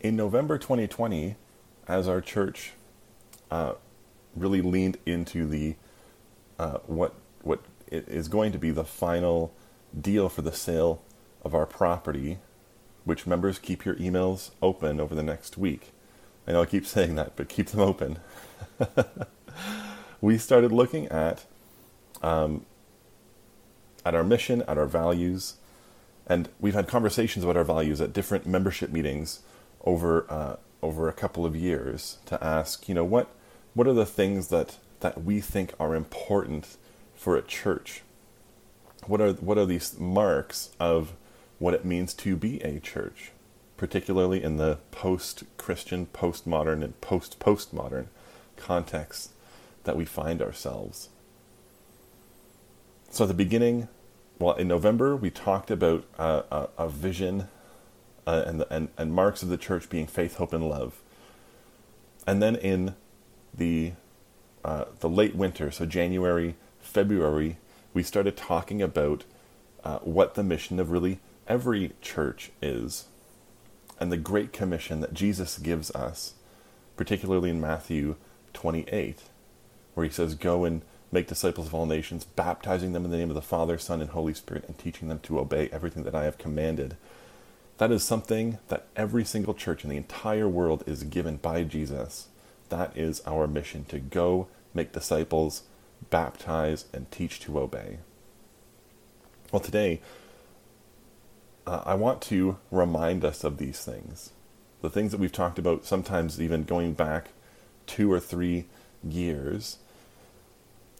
in 0.00 0.16
November 0.16 0.58
2020, 0.58 1.36
as 1.86 2.08
our 2.08 2.20
church 2.20 2.72
uh, 3.50 3.74
really 4.34 4.60
leaned 4.60 4.96
into 5.06 5.46
the 5.46 5.76
uh, 6.58 6.78
what 6.86 7.14
what 7.42 7.60
is 7.90 8.28
going 8.28 8.52
to 8.52 8.58
be 8.58 8.70
the 8.70 8.84
final 8.84 9.52
deal 9.98 10.28
for 10.28 10.42
the 10.42 10.52
sale 10.52 11.02
of 11.42 11.54
our 11.54 11.66
property, 11.66 12.38
which 13.04 13.26
members 13.26 13.58
keep 13.58 13.84
your 13.84 13.96
emails 13.96 14.50
open 14.62 15.00
over 15.00 15.14
the 15.14 15.22
next 15.22 15.58
week. 15.58 15.92
I 16.46 16.52
know 16.52 16.62
I 16.62 16.66
keep 16.66 16.86
saying 16.94 17.16
that, 17.16 17.36
but 17.36 17.48
keep 17.48 17.68
them 17.68 17.80
open. 17.80 18.18
we 20.20 20.38
started 20.38 20.72
looking 20.72 21.08
at 21.08 21.44
um, 22.22 22.64
at 24.04 24.14
our 24.14 24.24
mission, 24.24 24.62
at 24.62 24.78
our 24.78 24.86
values, 24.86 25.56
and 26.26 26.48
we've 26.58 26.74
had 26.74 26.88
conversations 26.88 27.44
about 27.44 27.56
our 27.56 27.64
values 27.64 28.00
at 28.00 28.12
different 28.12 28.46
membership 28.46 28.90
meetings 28.90 29.40
over 29.84 30.26
uh, 30.30 30.56
over 30.82 31.08
a 31.08 31.12
couple 31.12 31.44
of 31.44 31.54
years 31.54 32.18
to 32.26 32.42
ask, 32.42 32.88
you 32.88 32.94
know, 32.94 33.04
what 33.04 33.28
what 33.74 33.86
are 33.86 33.92
the 33.92 34.06
things 34.06 34.48
that 34.48 34.78
that 35.00 35.24
we 35.24 35.40
think 35.40 35.72
are 35.78 35.94
important 35.94 36.76
for 37.14 37.36
a 37.36 37.42
church? 37.42 38.02
What 39.06 39.20
are 39.20 39.32
what 39.32 39.58
are 39.58 39.66
these 39.66 39.98
marks 39.98 40.70
of 40.78 41.12
what 41.58 41.74
it 41.74 41.84
means 41.84 42.14
to 42.14 42.36
be 42.36 42.60
a 42.62 42.80
church, 42.80 43.32
particularly 43.76 44.42
in 44.42 44.56
the 44.56 44.78
post-Christian, 44.90 46.06
post-modern, 46.06 46.82
and 46.82 46.98
post-postmodern 47.00 48.06
context 48.56 49.30
that 49.84 49.96
we 49.96 50.04
find 50.04 50.40
ourselves? 50.40 51.10
So 53.10 53.24
at 53.24 53.28
the 53.28 53.34
beginning, 53.34 53.88
well, 54.38 54.54
in 54.54 54.68
November 54.68 55.16
we 55.16 55.30
talked 55.30 55.70
about 55.70 56.04
uh, 56.18 56.42
a, 56.50 56.84
a, 56.84 56.88
vision 56.88 57.48
uh, 58.30 58.44
and, 58.46 58.64
and 58.70 58.88
and 58.96 59.12
marks 59.12 59.42
of 59.42 59.48
the 59.48 59.56
church 59.56 59.90
being 59.90 60.06
faith, 60.06 60.36
hope, 60.36 60.52
and 60.52 60.68
love. 60.68 61.00
And 62.28 62.40
then 62.40 62.54
in 62.54 62.94
the 63.52 63.92
uh, 64.64 64.84
the 65.00 65.08
late 65.08 65.34
winter, 65.34 65.72
so 65.72 65.84
January, 65.84 66.54
February, 66.78 67.56
we 67.92 68.04
started 68.04 68.36
talking 68.36 68.80
about 68.80 69.24
uh, 69.82 69.98
what 69.98 70.34
the 70.34 70.44
mission 70.44 70.78
of 70.78 70.92
really 70.92 71.18
every 71.48 71.92
church 72.00 72.52
is, 72.62 73.06
and 73.98 74.12
the 74.12 74.16
great 74.16 74.52
commission 74.52 75.00
that 75.00 75.12
Jesus 75.12 75.58
gives 75.58 75.90
us, 75.90 76.34
particularly 76.96 77.50
in 77.50 77.60
Matthew 77.60 78.14
28, 78.52 79.22
where 79.94 80.06
he 80.06 80.12
says, 80.12 80.36
"Go 80.36 80.64
and 80.64 80.82
make 81.10 81.26
disciples 81.26 81.66
of 81.66 81.74
all 81.74 81.86
nations, 81.86 82.22
baptizing 82.22 82.92
them 82.92 83.04
in 83.04 83.10
the 83.10 83.16
name 83.16 83.30
of 83.30 83.34
the 83.34 83.42
Father, 83.42 83.76
Son, 83.76 84.00
and 84.00 84.10
Holy 84.10 84.34
Spirit, 84.34 84.66
and 84.68 84.78
teaching 84.78 85.08
them 85.08 85.18
to 85.18 85.40
obey 85.40 85.68
everything 85.72 86.04
that 86.04 86.14
I 86.14 86.22
have 86.22 86.38
commanded." 86.38 86.96
That 87.80 87.92
is 87.92 88.02
something 88.02 88.58
that 88.68 88.88
every 88.94 89.24
single 89.24 89.54
church 89.54 89.84
in 89.84 89.88
the 89.88 89.96
entire 89.96 90.46
world 90.46 90.84
is 90.86 91.02
given 91.02 91.38
by 91.38 91.64
Jesus. 91.64 92.28
That 92.68 92.94
is 92.94 93.22
our 93.26 93.46
mission 93.46 93.86
to 93.86 93.98
go 93.98 94.48
make 94.74 94.92
disciples, 94.92 95.62
baptize, 96.10 96.84
and 96.92 97.10
teach 97.10 97.40
to 97.40 97.58
obey. 97.58 98.00
Well, 99.50 99.60
today, 99.60 100.02
uh, 101.66 101.84
I 101.86 101.94
want 101.94 102.20
to 102.24 102.58
remind 102.70 103.24
us 103.24 103.44
of 103.44 103.56
these 103.56 103.82
things. 103.82 104.32
The 104.82 104.90
things 104.90 105.10
that 105.12 105.18
we've 105.18 105.32
talked 105.32 105.58
about, 105.58 105.86
sometimes 105.86 106.38
even 106.38 106.64
going 106.64 106.92
back 106.92 107.28
two 107.86 108.12
or 108.12 108.20
three 108.20 108.66
years, 109.02 109.78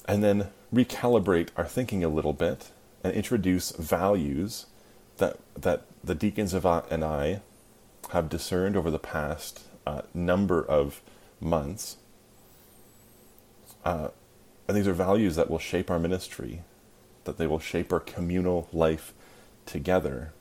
and 0.09 0.25
then 0.25 0.49
recalibrate 0.75 1.51
our 1.59 1.67
thinking 1.67 2.03
a 2.03 2.09
little 2.09 2.33
bit 2.33 2.71
and 3.05 3.13
introduce 3.13 3.73
values 3.73 4.65
that 5.21 5.39
that 5.57 5.85
the 6.03 6.15
deacons 6.15 6.53
of 6.53 6.67
uh, 6.67 6.83
and 6.91 7.05
I 7.05 7.41
have 8.11 8.29
discerned 8.29 8.77
over 8.77 8.91
the 8.91 8.99
past 8.99 9.63
uh, 9.87 10.03
number 10.13 10.63
of 10.63 11.01
months. 11.41 11.97
Uh, 13.85 14.09
and 14.67 14.77
these 14.77 14.89
are 14.89 14.93
values 14.93 15.37
that 15.37 15.51
will 15.51 15.59
shape 15.59 15.91
our 15.91 15.99
ministry, 15.99 16.63
that 17.25 17.39
they 17.39 17.47
will 17.47 17.59
shape 17.59 17.93
our 17.93 18.01
communal 18.01 18.69
life 18.73 19.13
together, 19.67 20.33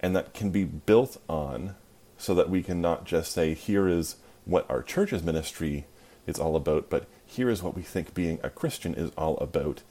and 0.00 0.14
that 0.16 0.34
can 0.34 0.50
be 0.50 0.64
built 0.64 1.20
on 1.28 1.74
so 2.16 2.34
that 2.34 2.50
we 2.50 2.62
can 2.62 2.80
not 2.80 3.04
just 3.04 3.32
say, 3.32 3.54
here 3.54 3.88
is 3.88 4.16
what 4.44 4.68
our 4.70 4.82
church's 4.82 5.22
ministry 5.22 5.86
is 6.26 6.38
all 6.38 6.56
about, 6.56 6.90
but 6.90 7.06
here 7.24 7.48
is 7.48 7.62
what 7.62 7.76
we 7.76 7.82
think 7.82 8.14
being 8.14 8.40
a 8.42 8.50
Christian 8.50 8.94
is 8.94 9.10
all 9.16 9.36
about 9.38 9.82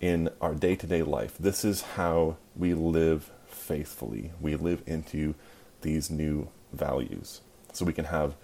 in 0.00 0.30
our 0.40 0.54
day 0.54 0.74
to 0.76 0.86
day 0.86 1.02
life. 1.02 1.36
This 1.38 1.64
is 1.64 1.82
how 1.82 2.36
we 2.56 2.74
live 2.74 3.30
faithfully. 3.70 4.32
We 4.40 4.56
live 4.56 4.82
into 4.84 5.36
these 5.82 6.10
new 6.10 6.48
values. 6.72 7.40
So 7.72 7.84
we 7.84 7.92
can 7.92 8.06
have 8.06 8.34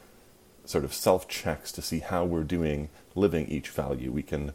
sort 0.64 0.84
of 0.84 0.94
self 0.94 1.26
checks 1.26 1.72
to 1.72 1.82
see 1.82 1.98
how 1.98 2.24
we're 2.24 2.44
doing 2.44 2.90
living 3.16 3.48
each 3.48 3.70
value. 3.70 4.12
We 4.12 4.22
can 4.22 4.52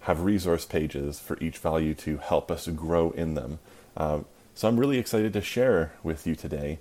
have 0.00 0.22
resource 0.22 0.64
pages 0.64 1.20
for 1.20 1.38
each 1.40 1.58
value 1.58 1.94
to 1.94 2.16
help 2.16 2.50
us 2.50 2.66
grow 2.66 3.12
in 3.12 3.34
them. 3.34 3.60
Um, 3.96 4.24
so 4.52 4.66
I'm 4.66 4.80
really 4.80 4.98
excited 4.98 5.32
to 5.34 5.40
share 5.40 5.92
with 6.02 6.26
you 6.26 6.34
today. 6.34 6.80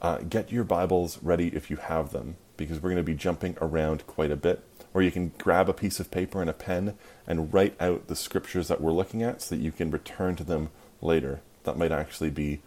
Uh, 0.00 0.18
get 0.18 0.50
your 0.50 0.64
Bibles 0.64 1.18
ready 1.22 1.48
if 1.48 1.70
you 1.70 1.76
have 1.76 2.10
them, 2.10 2.36
because 2.56 2.82
we're 2.82 2.88
going 2.88 2.96
to 2.96 3.12
be 3.12 3.14
jumping 3.14 3.54
around 3.60 4.06
quite 4.06 4.30
a 4.30 4.36
bit. 4.36 4.64
Or 4.94 5.02
you 5.02 5.10
can 5.10 5.32
grab 5.36 5.68
a 5.68 5.74
piece 5.74 6.00
of 6.00 6.10
paper 6.10 6.40
and 6.40 6.48
a 6.48 6.54
pen 6.54 6.96
and 7.26 7.52
write 7.52 7.76
out 7.78 8.06
the 8.06 8.16
scriptures 8.16 8.68
that 8.68 8.80
we're 8.80 8.92
looking 8.92 9.22
at 9.22 9.42
so 9.42 9.54
that 9.54 9.62
you 9.62 9.72
can 9.72 9.90
return 9.90 10.36
to 10.36 10.44
them 10.44 10.70
later. 11.02 11.42
That 11.64 11.76
might 11.76 11.92
actually 11.92 12.30
be 12.30 12.60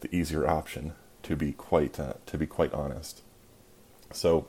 the 0.00 0.14
easier 0.14 0.48
option, 0.48 0.92
to 1.24 1.36
be 1.36 1.52
quite 1.52 1.98
uh, 1.98 2.14
to 2.26 2.38
be 2.38 2.46
quite 2.46 2.72
honest. 2.72 3.22
So, 4.12 4.48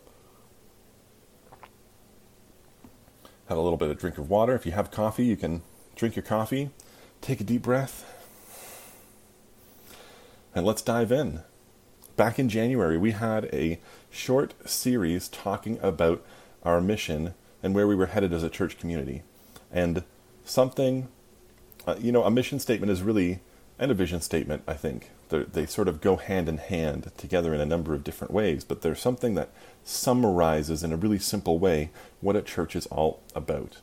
have 3.47 3.57
a 3.57 3.61
little 3.61 3.77
bit 3.77 3.89
of 3.89 3.97
drink 3.97 4.17
of 4.17 4.29
water. 4.29 4.55
If 4.55 4.65
you 4.65 4.71
have 4.73 4.91
coffee, 4.91 5.25
you 5.25 5.35
can 5.35 5.61
drink 5.95 6.15
your 6.15 6.23
coffee, 6.23 6.69
take 7.21 7.39
a 7.41 7.43
deep 7.43 7.61
breath, 7.61 8.05
and 10.55 10.65
let's 10.65 10.81
dive 10.81 11.11
in. 11.11 11.41
Back 12.15 12.37
in 12.37 12.47
January, 12.49 12.97
we 12.97 13.11
had 13.11 13.45
a 13.45 13.79
short 14.11 14.53
series 14.69 15.27
talking 15.27 15.79
about 15.81 16.23
our 16.63 16.79
mission 16.79 17.33
and 17.63 17.73
where 17.73 17.87
we 17.87 17.95
were 17.95 18.07
headed 18.07 18.33
as 18.33 18.43
a 18.43 18.49
church 18.49 18.77
community. 18.77 19.23
And 19.71 20.03
something, 20.45 21.07
uh, 21.87 21.95
you 21.99 22.11
know, 22.11 22.23
a 22.23 22.29
mission 22.29 22.59
statement 22.59 22.91
is 22.91 23.01
really, 23.01 23.39
and 23.83 23.91
a 23.91 23.95
vision 23.95 24.21
statement, 24.21 24.63
I 24.65 24.75
think, 24.75 25.11
they're, 25.27 25.43
they 25.43 25.65
sort 25.65 25.89
of 25.89 25.99
go 25.99 26.15
hand 26.15 26.47
in 26.47 26.57
hand 26.57 27.11
together 27.17 27.53
in 27.53 27.59
a 27.59 27.65
number 27.65 27.93
of 27.93 28.03
different 28.03 28.33
ways, 28.33 28.63
but 28.63 28.81
there's 28.81 29.01
something 29.01 29.35
that 29.35 29.49
summarizes 29.83 30.83
in 30.83 30.93
a 30.93 30.97
really 30.97 31.19
simple 31.19 31.59
way 31.59 31.89
what 32.21 32.37
a 32.37 32.41
church 32.41 32.77
is 32.77 32.85
all 32.85 33.21
about. 33.35 33.79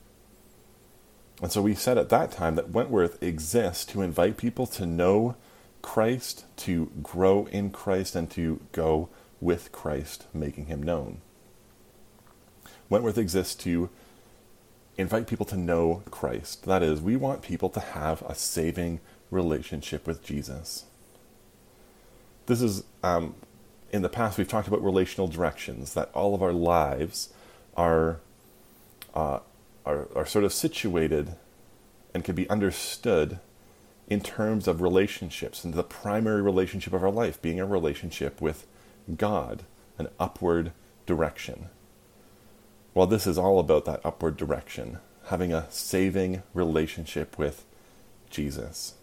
And 1.43 1.53
so 1.53 1.61
we 1.61 1.75
said 1.75 1.99
at 1.99 2.09
that 2.09 2.33
time 2.33 2.55
that 2.55 2.71
Wentworth 2.71 3.23
exists 3.23 3.85
to 3.87 4.01
invite 4.01 4.39
people 4.39 4.67
to 4.69 4.87
know 4.87 5.37
Christ, 5.83 6.47
to 6.59 6.91
grow 7.03 7.47
in 7.47 7.71
Christ, 7.71 8.17
and 8.17 8.31
to 8.31 8.61
go 8.73 9.11
with 9.39 9.71
Christ, 9.71 10.27
making 10.33 10.67
him 10.67 10.83
known. 10.83 11.21
Wentworth 12.89 13.19
exists 13.19 13.55
to 13.65 13.91
invite 14.97 15.27
people 15.27 15.47
to 15.47 15.57
know 15.57 16.03
Christ. 16.11 16.65
That 16.65 16.83
is, 16.83 17.03
we 17.03 17.17
want 17.17 17.43
people 17.43 17.69
to 17.71 17.81
have 17.81 18.23
a 18.23 18.35
saving 18.35 19.01
relationship 19.31 20.07
with 20.07 20.25
Jesus 20.25 20.85
this 22.51 22.63
is 22.63 22.83
um, 23.05 23.35
in 23.93 24.03
the 24.03 24.09
past 24.09 24.37
we've 24.37 24.49
talked 24.49 24.69
about 24.69 24.83
relational 24.83 25.29
directions 25.29 25.95
that 25.95 26.11
all 26.13 26.35
of 26.35 26.43
our 26.43 26.53
lives 26.53 27.33
are 27.77 28.19
uh, 29.15 29.39
are, 29.87 30.09
are 30.15 30.27
sort 30.27 30.45
of 30.45 30.53
situated 30.53 31.37
and 32.13 32.25
can 32.25 32.35
be 32.35 32.51
understood 32.51 33.39
in 34.09 34.21
terms 34.21 34.67
of 34.67 34.83
relationships 34.83 35.65
and 35.65 35.75
the 35.75 35.85
primary 35.85 36.43
relationship 36.43 36.93
of 36.93 37.03
our 37.05 37.11
life 37.11 37.41
being 37.41 37.61
a 37.61 37.67
relationship 37.67 38.41
with 38.41 38.67
God, 39.17 39.63
an 39.99 40.09
upward 40.19 40.73
direction. 41.07 41.69
Well, 42.95 43.07
this 43.07 43.27
is 43.27 43.39
all 43.39 43.61
about 43.61 43.85
that 43.85 44.01
upward 44.05 44.37
direction, 44.37 44.99
having 45.27 45.53
a 45.53 45.71
saving 45.71 46.43
relationship 46.53 47.39
with 47.39 47.65
Jesus, 48.29 48.95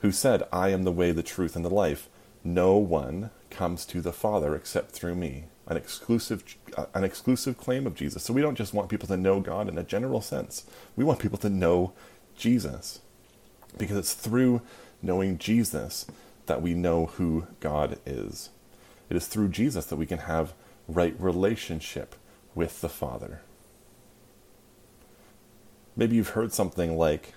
who 0.00 0.12
said, 0.12 0.42
I 0.52 0.68
am 0.70 0.84
the 0.84 0.92
way, 0.92 1.12
the 1.12 1.22
truth, 1.22 1.56
and 1.56 1.64
the 1.64 1.70
life. 1.70 2.08
No 2.44 2.76
one 2.76 3.30
comes 3.50 3.84
to 3.86 4.00
the 4.00 4.12
Father 4.12 4.54
except 4.54 4.90
through 4.90 5.14
me. 5.14 5.44
An 5.66 5.76
exclusive, 5.76 6.44
an 6.94 7.02
exclusive 7.02 7.58
claim 7.58 7.86
of 7.86 7.94
Jesus. 7.94 8.22
So 8.22 8.32
we 8.32 8.42
don't 8.42 8.56
just 8.56 8.74
want 8.74 8.88
people 8.88 9.08
to 9.08 9.16
know 9.16 9.40
God 9.40 9.68
in 9.68 9.78
a 9.78 9.82
general 9.82 10.20
sense. 10.20 10.64
We 10.94 11.04
want 11.04 11.18
people 11.18 11.38
to 11.38 11.50
know 11.50 11.92
Jesus. 12.36 13.00
Because 13.76 13.96
it's 13.96 14.14
through 14.14 14.62
knowing 15.02 15.38
Jesus 15.38 16.06
that 16.46 16.62
we 16.62 16.74
know 16.74 17.06
who 17.06 17.46
God 17.60 17.98
is. 18.06 18.50
It 19.10 19.16
is 19.16 19.26
through 19.26 19.48
Jesus 19.48 19.86
that 19.86 19.96
we 19.96 20.06
can 20.06 20.18
have 20.18 20.52
right 20.88 21.14
relationship 21.18 22.14
with 22.54 22.80
the 22.80 22.88
Father. 22.88 23.40
Maybe 25.96 26.16
you've 26.16 26.30
heard 26.30 26.52
something 26.52 26.96
like 26.96 27.34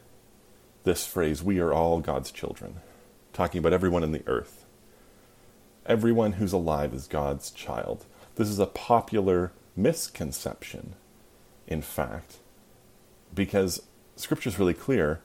this 0.89 1.05
phrase, 1.05 1.43
we 1.43 1.59
are 1.59 1.71
all 1.71 1.99
God's 1.99 2.31
children, 2.31 2.77
talking 3.31 3.59
about 3.59 3.73
everyone 3.73 4.03
in 4.03 4.11
the 4.11 4.23
earth. 4.25 4.65
everyone 5.89 6.33
who's 6.33 6.53
alive 6.53 6.93
is 6.93 7.07
God's 7.07 7.51
child. 7.51 8.05
This 8.35 8.47
is 8.47 8.59
a 8.59 8.67
popular 8.67 9.51
misconception, 9.75 10.93
in 11.67 11.81
fact, 11.81 12.37
because 13.33 13.81
Scripture 14.15 14.49
is 14.49 14.59
really 14.59 14.73
clear. 14.73 15.19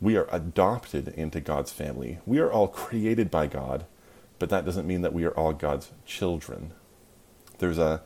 We 0.00 0.16
are 0.16 0.28
adopted 0.30 1.08
into 1.08 1.40
God's 1.40 1.72
family. 1.72 2.18
We 2.26 2.38
are 2.38 2.52
all 2.52 2.68
created 2.68 3.30
by 3.30 3.48
God, 3.48 3.86
but 4.38 4.50
that 4.50 4.64
doesn't 4.64 4.86
mean 4.86 5.00
that 5.02 5.14
we 5.14 5.24
are 5.24 5.32
all 5.32 5.52
God's 5.52 5.90
children. 6.06 6.72
There's 7.58 7.78
a 7.78 8.02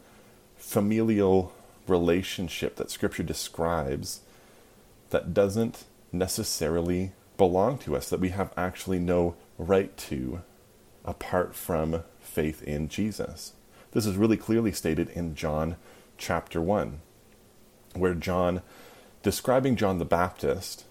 familial 0.56 1.52
relationship 1.86 2.76
that 2.76 2.90
Scripture 2.90 3.24
describes 3.24 4.20
that 5.10 5.34
doesn't 5.34 5.84
necessarily 6.12 7.12
belong 7.36 7.78
to 7.78 7.96
us, 7.96 8.08
that 8.10 8.20
we 8.20 8.28
have 8.30 8.52
actually 8.56 8.98
no 8.98 9.34
right 9.58 9.96
to 9.96 10.42
apart 11.04 11.54
from 11.54 12.04
faith 12.20 12.62
in 12.62 12.88
Jesus. 12.88 13.54
This 13.92 14.06
is 14.06 14.16
really 14.16 14.36
clearly 14.36 14.72
stated 14.72 15.08
in 15.10 15.34
John 15.34 15.76
chapter 16.16 16.60
1, 16.60 17.00
where 17.94 18.14
John, 18.14 18.62
describing 19.22 19.76
John 19.76 19.98
the 19.98 20.04
Baptist, 20.04 20.84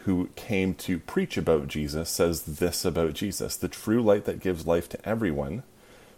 who 0.00 0.30
came 0.34 0.74
to 0.74 0.98
preach 0.98 1.36
about 1.36 1.68
Jesus, 1.68 2.08
says 2.08 2.42
this 2.42 2.84
about 2.84 3.14
Jesus 3.14 3.56
The 3.56 3.68
true 3.68 4.02
light 4.02 4.24
that 4.24 4.40
gives 4.40 4.66
life 4.66 4.88
to 4.90 5.08
everyone 5.08 5.62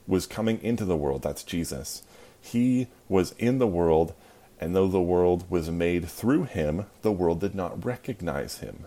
was 0.07 0.27
coming 0.27 0.63
into 0.63 0.85
the 0.85 0.97
world. 0.97 1.23
That's 1.23 1.43
Jesus. 1.43 2.03
He 2.41 2.89
was 3.09 3.33
in 3.39 3.59
the 3.59 3.67
world, 3.67 4.15
and 4.61 4.75
though 4.75 4.89
the 4.89 5.01
world 5.01 5.45
was 5.51 5.71
made 5.71 6.09
through 6.09 6.45
him, 6.45 6.87
the 7.03 7.12
world 7.12 7.41
did 7.41 7.55
not 7.55 7.85
recognize 7.85 8.59
him. 8.59 8.87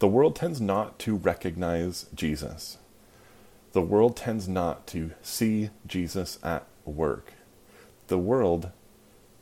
The 0.00 0.08
world 0.08 0.36
tends 0.36 0.60
not 0.60 0.98
to 1.00 1.16
recognize 1.16 2.06
Jesus. 2.14 2.78
The 3.72 3.82
world 3.82 4.16
tends 4.16 4.48
not 4.48 4.86
to 4.88 5.12
see 5.22 5.70
Jesus 5.86 6.38
at 6.42 6.66
work. 6.84 7.34
The 8.08 8.18
world 8.18 8.70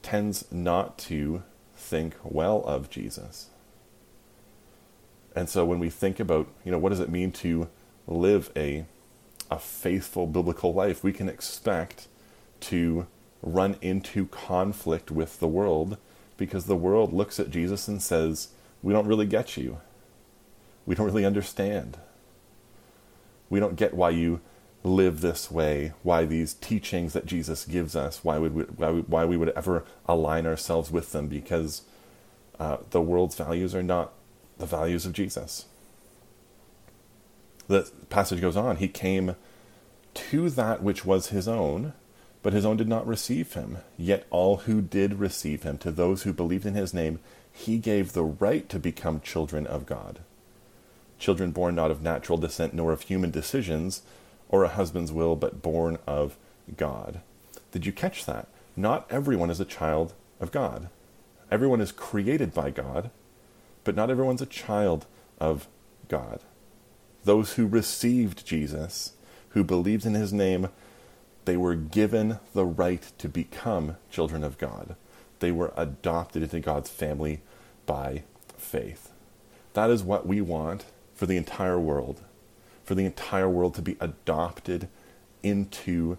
tends 0.02 0.44
not 0.52 0.98
to 0.98 1.42
think 1.74 2.14
well 2.22 2.62
of 2.64 2.90
Jesus. 2.90 3.48
And 5.34 5.48
so 5.48 5.64
when 5.64 5.78
we 5.78 5.90
think 5.90 6.20
about, 6.20 6.48
you 6.64 6.72
know, 6.72 6.78
what 6.78 6.90
does 6.90 7.00
it 7.00 7.08
mean 7.08 7.32
to 7.32 7.68
live 8.06 8.50
a 8.56 8.84
a 9.50 9.58
faithful 9.58 10.26
biblical 10.26 10.74
life, 10.74 11.02
we 11.02 11.12
can 11.12 11.28
expect 11.28 12.08
to 12.60 13.06
run 13.42 13.76
into 13.80 14.26
conflict 14.26 15.10
with 15.10 15.40
the 15.40 15.48
world 15.48 15.96
because 16.36 16.64
the 16.66 16.76
world 16.76 17.12
looks 17.12 17.38
at 17.40 17.50
Jesus 17.50 17.88
and 17.88 18.02
says, 18.02 18.48
"We 18.82 18.92
don't 18.92 19.06
really 19.06 19.26
get 19.26 19.56
you. 19.56 19.78
We 20.86 20.94
don't 20.94 21.06
really 21.06 21.24
understand." 21.24 21.98
We 23.50 23.60
don't 23.60 23.76
get 23.76 23.94
why 23.94 24.10
you 24.10 24.40
live 24.84 25.20
this 25.20 25.50
way, 25.50 25.92
why 26.02 26.24
these 26.24 26.54
teachings 26.54 27.12
that 27.12 27.26
Jesus 27.26 27.64
gives 27.64 27.96
us, 27.96 28.22
why, 28.22 28.38
would 28.38 28.54
we, 28.54 28.62
why, 28.64 28.90
we, 28.90 29.00
why 29.02 29.24
we 29.24 29.36
would 29.36 29.50
ever 29.50 29.84
align 30.06 30.46
ourselves 30.46 30.90
with 30.90 31.12
them, 31.12 31.28
because 31.28 31.82
uh, 32.60 32.78
the 32.90 33.00
world's 33.00 33.34
values 33.34 33.74
are 33.74 33.82
not 33.82 34.12
the 34.58 34.66
values 34.66 35.06
of 35.06 35.12
Jesus. 35.12 35.66
The 37.68 37.90
passage 38.08 38.40
goes 38.40 38.56
on. 38.56 38.76
He 38.76 38.88
came 38.88 39.36
to 40.14 40.50
that 40.50 40.82
which 40.82 41.04
was 41.04 41.28
his 41.28 41.46
own, 41.48 41.92
but 42.48 42.54
his 42.54 42.64
own 42.64 42.78
did 42.78 42.88
not 42.88 43.06
receive 43.06 43.52
him. 43.52 43.76
Yet 43.98 44.26
all 44.30 44.56
who 44.58 44.80
did 44.80 45.20
receive 45.20 45.64
him, 45.64 45.76
to 45.78 45.92
those 45.92 46.22
who 46.22 46.32
believed 46.32 46.64
in 46.64 46.72
his 46.72 46.94
name, 46.94 47.18
he 47.52 47.76
gave 47.76 48.14
the 48.14 48.24
right 48.24 48.66
to 48.70 48.78
become 48.78 49.20
children 49.20 49.66
of 49.66 49.84
God 49.84 50.20
children 51.18 51.50
born 51.50 51.74
not 51.74 51.90
of 51.90 52.02
natural 52.02 52.38
descent 52.38 52.72
nor 52.72 52.92
of 52.92 53.02
human 53.02 53.30
decisions 53.30 54.02
or 54.48 54.64
a 54.64 54.68
husband's 54.68 55.12
will, 55.12 55.36
but 55.36 55.60
born 55.60 55.98
of 56.06 56.36
God. 56.76 57.20
Did 57.72 57.84
you 57.84 57.92
catch 57.92 58.24
that? 58.24 58.48
Not 58.76 59.06
everyone 59.10 59.50
is 59.50 59.60
a 59.60 59.66
child 59.66 60.14
of 60.40 60.52
God. 60.52 60.88
Everyone 61.50 61.80
is 61.80 61.92
created 61.92 62.54
by 62.54 62.70
God, 62.70 63.10
but 63.84 63.96
not 63.96 64.10
everyone's 64.10 64.42
a 64.42 64.46
child 64.46 65.06
of 65.38 65.66
God. 66.08 66.40
Those 67.24 67.54
who 67.54 67.66
received 67.66 68.46
Jesus, 68.46 69.12
who 69.50 69.64
believed 69.64 70.06
in 70.06 70.14
his 70.14 70.32
name, 70.32 70.68
they 71.48 71.56
were 71.56 71.74
given 71.74 72.38
the 72.52 72.66
right 72.66 73.10
to 73.16 73.26
become 73.26 73.96
children 74.10 74.44
of 74.44 74.58
God. 74.58 74.96
They 75.38 75.50
were 75.50 75.72
adopted 75.78 76.42
into 76.42 76.60
God's 76.60 76.90
family 76.90 77.40
by 77.86 78.24
faith. 78.58 79.12
That 79.72 79.88
is 79.88 80.02
what 80.02 80.26
we 80.26 80.42
want 80.42 80.84
for 81.14 81.24
the 81.24 81.38
entire 81.38 81.80
world, 81.80 82.20
for 82.84 82.94
the 82.94 83.06
entire 83.06 83.48
world 83.48 83.74
to 83.76 83.82
be 83.82 83.96
adopted 83.98 84.88
into 85.42 86.18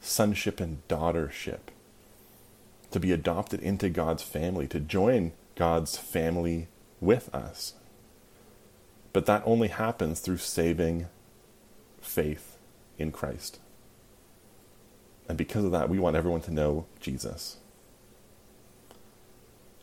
sonship 0.00 0.60
and 0.60 0.86
daughtership, 0.86 1.72
to 2.92 3.00
be 3.00 3.10
adopted 3.10 3.58
into 3.58 3.88
God's 3.88 4.22
family, 4.22 4.68
to 4.68 4.78
join 4.78 5.32
God's 5.56 5.96
family 5.96 6.68
with 7.00 7.34
us. 7.34 7.74
But 9.12 9.26
that 9.26 9.42
only 9.44 9.68
happens 9.68 10.20
through 10.20 10.36
saving 10.36 11.08
faith 12.00 12.58
in 12.96 13.10
Christ. 13.10 13.58
And 15.28 15.36
because 15.36 15.64
of 15.64 15.72
that, 15.72 15.88
we 15.88 15.98
want 15.98 16.16
everyone 16.16 16.40
to 16.42 16.50
know 16.50 16.86
Jesus. 17.00 17.58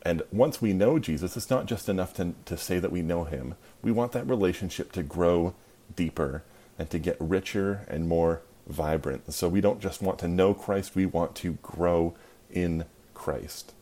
And 0.01 0.23
once 0.31 0.61
we 0.61 0.73
know 0.73 0.99
Jesus, 0.99 1.37
it's 1.37 1.49
not 1.49 1.65
just 1.65 1.87
enough 1.87 2.13
to, 2.15 2.33
to 2.45 2.57
say 2.57 2.79
that 2.79 2.91
we 2.91 3.01
know 3.01 3.23
him. 3.23 3.55
We 3.81 3.91
want 3.91 4.11
that 4.13 4.27
relationship 4.27 4.91
to 4.93 5.03
grow 5.03 5.55
deeper 5.95 6.43
and 6.77 6.89
to 6.89 6.99
get 6.99 7.17
richer 7.19 7.85
and 7.87 8.07
more 8.07 8.41
vibrant. 8.67 9.33
So 9.33 9.47
we 9.47 9.61
don't 9.61 9.79
just 9.79 10.01
want 10.01 10.19
to 10.19 10.27
know 10.27 10.53
Christ, 10.53 10.95
we 10.95 11.05
want 11.05 11.35
to 11.37 11.53
grow 11.63 12.15
in 12.51 12.85
Christ. 13.13 13.73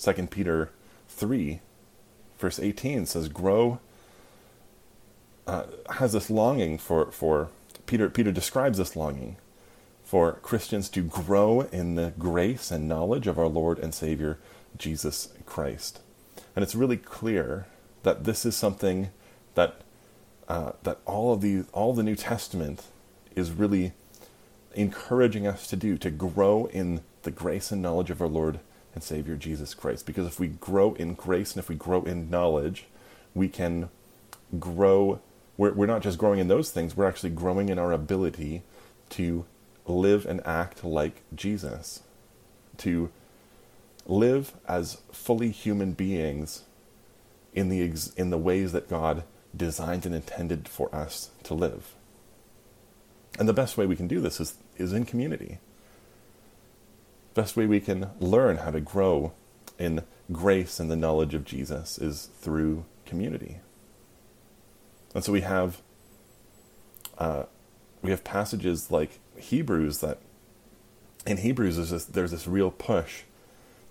2 0.00 0.12
Peter 0.28 0.70
3, 1.08 1.60
verse 2.38 2.58
18 2.58 3.06
says, 3.06 3.28
Grow, 3.28 3.80
uh, 5.46 5.64
has 5.90 6.12
this 6.12 6.30
longing 6.30 6.78
for, 6.78 7.10
for 7.10 7.48
Peter, 7.86 8.08
Peter 8.08 8.32
describes 8.32 8.78
this 8.78 8.96
longing 8.96 9.36
for 10.10 10.32
Christians 10.42 10.88
to 10.88 11.02
grow 11.02 11.60
in 11.60 11.94
the 11.94 12.12
grace 12.18 12.72
and 12.72 12.88
knowledge 12.88 13.28
of 13.28 13.38
our 13.38 13.46
Lord 13.46 13.78
and 13.78 13.94
Savior, 13.94 14.38
Jesus 14.76 15.28
Christ. 15.46 16.00
And 16.56 16.64
it's 16.64 16.74
really 16.74 16.96
clear 16.96 17.68
that 18.02 18.24
this 18.24 18.44
is 18.44 18.56
something 18.56 19.10
that 19.54 19.82
uh, 20.48 20.72
that 20.82 20.98
all 21.06 21.32
of 21.32 21.42
the 21.42 21.64
all 21.72 21.92
the 21.92 22.02
New 22.02 22.16
Testament 22.16 22.88
is 23.36 23.52
really 23.52 23.92
encouraging 24.74 25.46
us 25.46 25.68
to 25.68 25.76
do 25.76 25.96
to 25.98 26.10
grow 26.10 26.66
in 26.72 27.02
the 27.22 27.30
grace 27.30 27.70
and 27.70 27.80
knowledge 27.80 28.10
of 28.10 28.20
our 28.20 28.26
Lord 28.26 28.58
and 28.96 29.04
Savior 29.04 29.36
Jesus 29.36 29.74
Christ. 29.74 30.06
Because 30.06 30.26
if 30.26 30.40
we 30.40 30.48
grow 30.48 30.94
in 30.94 31.14
grace 31.14 31.52
and 31.52 31.62
if 31.62 31.68
we 31.68 31.76
grow 31.76 32.02
in 32.02 32.28
knowledge, 32.28 32.86
we 33.32 33.46
can 33.46 33.90
grow. 34.58 35.20
We're, 35.56 35.72
we're 35.72 35.86
not 35.86 36.02
just 36.02 36.18
growing 36.18 36.40
in 36.40 36.48
those 36.48 36.72
things, 36.72 36.96
we're 36.96 37.06
actually 37.06 37.30
growing 37.30 37.68
in 37.68 37.78
our 37.78 37.92
ability 37.92 38.62
to 39.10 39.44
live 39.90 40.26
and 40.26 40.44
act 40.46 40.84
like 40.84 41.22
Jesus, 41.34 42.02
to 42.78 43.10
live 44.06 44.52
as 44.66 45.02
fully 45.12 45.50
human 45.50 45.92
beings 45.92 46.64
in 47.52 47.68
the 47.68 47.82
ex- 47.82 48.12
in 48.14 48.30
the 48.30 48.38
ways 48.38 48.72
that 48.72 48.88
God 48.88 49.24
designed 49.56 50.06
and 50.06 50.14
intended 50.14 50.68
for 50.68 50.94
us 50.94 51.30
to 51.44 51.54
live. 51.54 51.94
And 53.38 53.48
the 53.48 53.52
best 53.52 53.76
way 53.76 53.86
we 53.86 53.96
can 53.96 54.08
do 54.08 54.20
this 54.20 54.40
is 54.40 54.54
is 54.76 54.92
in 54.92 55.04
community. 55.04 55.58
Best 57.34 57.56
way 57.56 57.66
we 57.66 57.80
can 57.80 58.10
learn 58.18 58.58
how 58.58 58.70
to 58.70 58.80
grow 58.80 59.32
in 59.78 60.02
grace 60.32 60.78
and 60.78 60.90
the 60.90 60.96
knowledge 60.96 61.34
of 61.34 61.44
Jesus 61.44 61.98
is 61.98 62.28
through 62.40 62.84
community. 63.06 63.60
And 65.14 65.24
so 65.24 65.32
we 65.32 65.40
have 65.40 65.80
uh, 67.18 67.44
we 68.02 68.10
have 68.10 68.24
passages 68.24 68.90
like 68.90 69.18
Hebrews 69.42 69.98
that 69.98 70.18
in 71.26 71.38
Hebrews 71.38 71.76
there's 71.76 71.90
this, 71.90 72.04
there's 72.04 72.30
this 72.30 72.46
real 72.46 72.70
push 72.70 73.22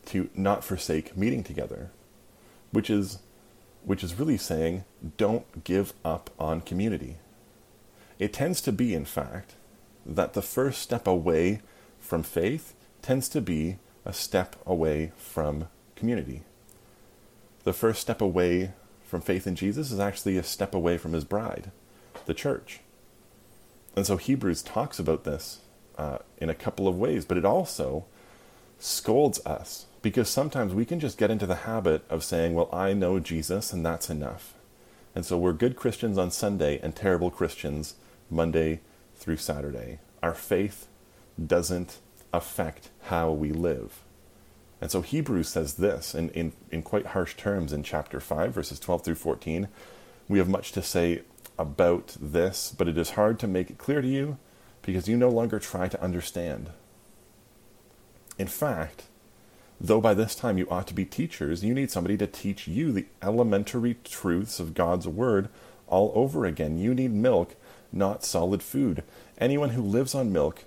to 0.07 0.29
not 0.35 0.63
forsake 0.63 1.15
meeting 1.15 1.43
together, 1.43 1.91
which 2.71 2.89
is 2.89 3.19
which 3.83 4.03
is 4.03 4.19
really 4.19 4.37
saying 4.37 4.83
don't 5.17 5.63
give 5.63 5.93
up 6.03 6.29
on 6.37 6.61
community. 6.61 7.17
It 8.17 8.33
tends 8.33 8.59
to 8.61 8.73
be, 8.73 8.93
in 8.93 9.05
fact, 9.05 9.55
that 10.05 10.33
the 10.33 10.41
first 10.41 10.81
step 10.81 11.07
away 11.07 11.61
from 11.99 12.23
faith 12.23 12.73
tends 13.01 13.29
to 13.29 13.41
be 13.41 13.77
a 14.05 14.11
step 14.11 14.57
away 14.65 15.11
from 15.15 15.67
community. 15.95 16.43
The 17.63 17.73
first 17.73 18.01
step 18.01 18.21
away 18.21 18.73
from 19.05 19.21
faith 19.21 19.47
in 19.47 19.55
Jesus 19.55 19.91
is 19.91 19.99
actually 19.99 20.37
a 20.37 20.43
step 20.43 20.73
away 20.73 20.97
from 20.97 21.13
his 21.13 21.23
bride, 21.23 21.71
the 22.25 22.33
church. 22.33 22.81
And 23.95 24.05
so 24.05 24.17
Hebrews 24.17 24.61
talks 24.61 24.99
about 24.99 25.23
this 25.23 25.59
uh, 25.97 26.19
in 26.37 26.49
a 26.49 26.55
couple 26.55 26.87
of 26.87 26.97
ways, 26.97 27.25
but 27.25 27.37
it 27.37 27.45
also 27.45 28.05
scolds 28.77 29.45
us 29.45 29.87
because 30.01 30.29
sometimes 30.29 30.73
we 30.73 30.85
can 30.85 30.99
just 30.99 31.17
get 31.17 31.31
into 31.31 31.45
the 31.45 31.55
habit 31.55 32.03
of 32.09 32.23
saying, 32.23 32.53
Well, 32.53 32.69
I 32.71 32.93
know 32.93 33.19
Jesus 33.19 33.73
and 33.73 33.85
that's 33.85 34.09
enough. 34.09 34.53
And 35.15 35.25
so 35.25 35.37
we're 35.37 35.53
good 35.53 35.75
Christians 35.75 36.17
on 36.17 36.31
Sunday 36.31 36.79
and 36.81 36.95
terrible 36.95 37.31
Christians 37.31 37.95
Monday 38.29 38.79
through 39.15 39.37
Saturday. 39.37 39.99
Our 40.23 40.33
faith 40.33 40.87
doesn't 41.43 41.97
affect 42.31 42.89
how 43.05 43.31
we 43.31 43.51
live. 43.51 44.03
And 44.81 44.89
so 44.89 45.01
Hebrews 45.01 45.49
says 45.49 45.73
this 45.73 46.15
in, 46.15 46.29
in, 46.29 46.53
in 46.71 46.83
quite 46.83 47.07
harsh 47.07 47.35
terms 47.35 47.73
in 47.73 47.83
chapter 47.83 48.19
5, 48.19 48.53
verses 48.53 48.79
12 48.79 49.03
through 49.03 49.15
14. 49.15 49.67
We 50.29 50.37
have 50.37 50.47
much 50.47 50.71
to 50.73 50.81
say 50.81 51.23
about 51.59 52.15
this, 52.19 52.73
but 52.75 52.87
it 52.87 52.97
is 52.97 53.11
hard 53.11 53.37
to 53.39 53.47
make 53.47 53.69
it 53.69 53.77
clear 53.77 54.01
to 54.01 54.07
you 54.07 54.37
because 54.81 55.07
you 55.07 55.17
no 55.17 55.29
longer 55.29 55.59
try 55.59 55.87
to 55.87 56.01
understand. 56.01 56.71
In 58.39 58.47
fact, 58.47 59.03
though 59.79 60.01
by 60.01 60.13
this 60.13 60.33
time 60.33 60.57
you 60.57 60.67
ought 60.69 60.87
to 60.87 60.93
be 60.93 61.05
teachers, 61.05 61.63
you 61.63 61.73
need 61.73 61.91
somebody 61.91 62.17
to 62.17 62.25
teach 62.25 62.67
you 62.67 62.91
the 62.91 63.05
elementary 63.21 63.97
truths 64.03 64.59
of 64.59 64.73
God's 64.73 65.07
Word 65.07 65.49
all 65.87 66.11
over 66.15 66.45
again. 66.45 66.77
You 66.77 66.95
need 66.95 67.11
milk, 67.11 67.55
not 67.91 68.23
solid 68.23 68.63
food. 68.63 69.03
Anyone 69.37 69.71
who 69.71 69.81
lives 69.81 70.15
on 70.15 70.31
milk, 70.31 70.63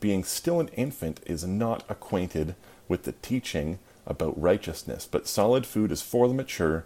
being 0.00 0.24
still 0.24 0.58
an 0.58 0.68
infant, 0.68 1.20
is 1.26 1.44
not 1.44 1.84
acquainted 1.88 2.54
with 2.88 3.02
the 3.02 3.12
teaching 3.12 3.78
about 4.06 4.40
righteousness, 4.40 5.06
but 5.08 5.28
solid 5.28 5.66
food 5.66 5.92
is 5.92 6.02
for 6.02 6.26
the 6.26 6.34
mature, 6.34 6.84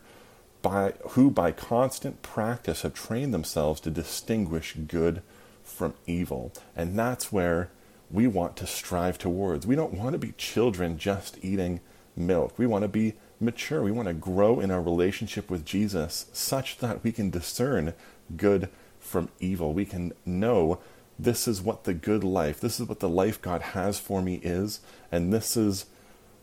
by 0.66 0.94
who 1.10 1.30
by 1.30 1.52
constant 1.52 2.22
practice 2.22 2.82
have 2.82 2.92
trained 2.92 3.32
themselves 3.32 3.80
to 3.80 3.88
distinguish 3.88 4.74
good 4.88 5.22
from 5.62 5.94
evil. 6.06 6.52
And 6.74 6.98
that's 6.98 7.30
where 7.30 7.70
we 8.10 8.26
want 8.26 8.56
to 8.56 8.66
strive 8.66 9.16
towards. 9.16 9.64
We 9.64 9.76
don't 9.76 9.94
want 9.94 10.14
to 10.14 10.18
be 10.18 10.32
children 10.32 10.98
just 10.98 11.38
eating 11.40 11.80
milk. 12.16 12.58
We 12.58 12.66
want 12.66 12.82
to 12.82 12.88
be 12.88 13.14
mature. 13.38 13.80
We 13.80 13.92
want 13.92 14.08
to 14.08 14.14
grow 14.14 14.58
in 14.58 14.72
our 14.72 14.82
relationship 14.82 15.48
with 15.48 15.64
Jesus 15.64 16.26
such 16.32 16.78
that 16.78 17.04
we 17.04 17.12
can 17.12 17.30
discern 17.30 17.94
good 18.36 18.68
from 18.98 19.28
evil. 19.38 19.72
We 19.72 19.84
can 19.84 20.14
know 20.24 20.80
this 21.16 21.46
is 21.46 21.62
what 21.62 21.84
the 21.84 21.94
good 21.94 22.24
life, 22.24 22.58
this 22.58 22.80
is 22.80 22.88
what 22.88 22.98
the 22.98 23.08
life 23.08 23.40
God 23.40 23.62
has 23.62 24.00
for 24.00 24.20
me 24.20 24.40
is, 24.42 24.80
and 25.12 25.32
this 25.32 25.56
is 25.56 25.86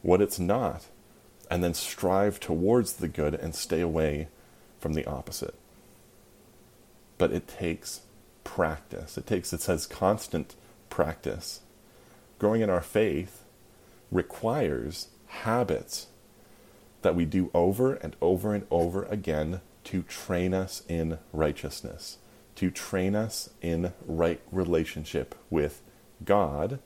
what 0.01 0.21
it's 0.21 0.39
not. 0.39 0.85
And 1.53 1.63
then 1.63 1.75
strive 1.75 2.39
towards 2.39 2.93
the 2.93 3.07
good 3.07 3.35
and 3.35 3.53
stay 3.53 3.79
away 3.79 4.27
from 4.79 4.93
the 4.93 5.05
opposite. 5.05 5.53
But 7.19 7.31
it 7.31 7.47
takes 7.47 8.01
practice. 8.43 9.19
It 9.19 9.27
takes, 9.27 9.53
it 9.53 9.61
says, 9.61 9.85
constant 9.85 10.55
practice. 10.89 11.59
Growing 12.39 12.61
in 12.61 12.71
our 12.71 12.81
faith 12.81 13.43
requires 14.11 15.09
habits 15.27 16.07
that 17.03 17.13
we 17.13 17.23
do 17.23 17.51
over 17.53 17.93
and 17.93 18.15
over 18.19 18.55
and 18.55 18.65
over 18.71 19.03
again 19.03 19.61
to 19.83 20.01
train 20.01 20.55
us 20.55 20.81
in 20.89 21.19
righteousness, 21.31 22.17
to 22.55 22.71
train 22.71 23.13
us 23.13 23.51
in 23.61 23.93
right 24.07 24.41
relationship 24.51 25.35
with 25.51 25.83
God, 26.25 26.79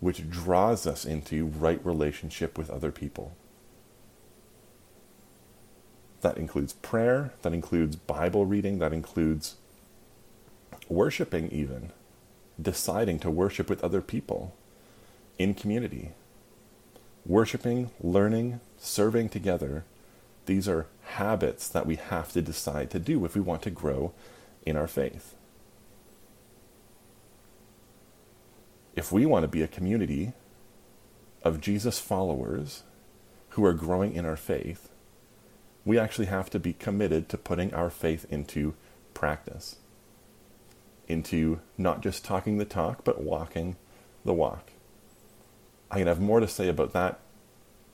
which 0.00 0.28
draws 0.28 0.88
us 0.88 1.04
into 1.04 1.46
right 1.46 1.84
relationship 1.86 2.58
with 2.58 2.68
other 2.68 2.90
people. 2.90 3.36
That 6.20 6.36
includes 6.36 6.72
prayer, 6.72 7.32
that 7.42 7.52
includes 7.52 7.96
Bible 7.96 8.44
reading, 8.44 8.78
that 8.78 8.92
includes 8.92 9.56
worshiping, 10.88 11.48
even 11.50 11.92
deciding 12.60 13.18
to 13.20 13.30
worship 13.30 13.70
with 13.70 13.84
other 13.84 14.00
people 14.00 14.54
in 15.38 15.54
community. 15.54 16.10
Worshiping, 17.24 17.90
learning, 18.00 18.60
serving 18.78 19.28
together, 19.28 19.84
these 20.46 20.68
are 20.68 20.86
habits 21.02 21.68
that 21.68 21.86
we 21.86 21.96
have 21.96 22.32
to 22.32 22.42
decide 22.42 22.90
to 22.90 22.98
do 22.98 23.24
if 23.24 23.34
we 23.34 23.40
want 23.40 23.62
to 23.62 23.70
grow 23.70 24.12
in 24.64 24.76
our 24.76 24.88
faith. 24.88 25.34
If 28.96 29.12
we 29.12 29.26
want 29.26 29.44
to 29.44 29.48
be 29.48 29.62
a 29.62 29.68
community 29.68 30.32
of 31.44 31.60
Jesus 31.60 32.00
followers 32.00 32.82
who 33.50 33.64
are 33.64 33.72
growing 33.72 34.14
in 34.14 34.24
our 34.24 34.36
faith, 34.36 34.88
we 35.88 35.98
actually 35.98 36.26
have 36.26 36.50
to 36.50 36.58
be 36.58 36.74
committed 36.74 37.30
to 37.30 37.38
putting 37.38 37.72
our 37.72 37.88
faith 37.88 38.26
into 38.28 38.74
practice 39.14 39.76
into 41.08 41.60
not 41.78 42.02
just 42.02 42.22
talking 42.22 42.58
the 42.58 42.64
talk, 42.66 43.02
but 43.04 43.22
walking 43.22 43.74
the 44.22 44.34
walk. 44.34 44.72
I 45.90 45.96
can 45.96 46.06
have 46.06 46.20
more 46.20 46.40
to 46.40 46.46
say 46.46 46.68
about 46.68 46.92
that 46.92 47.20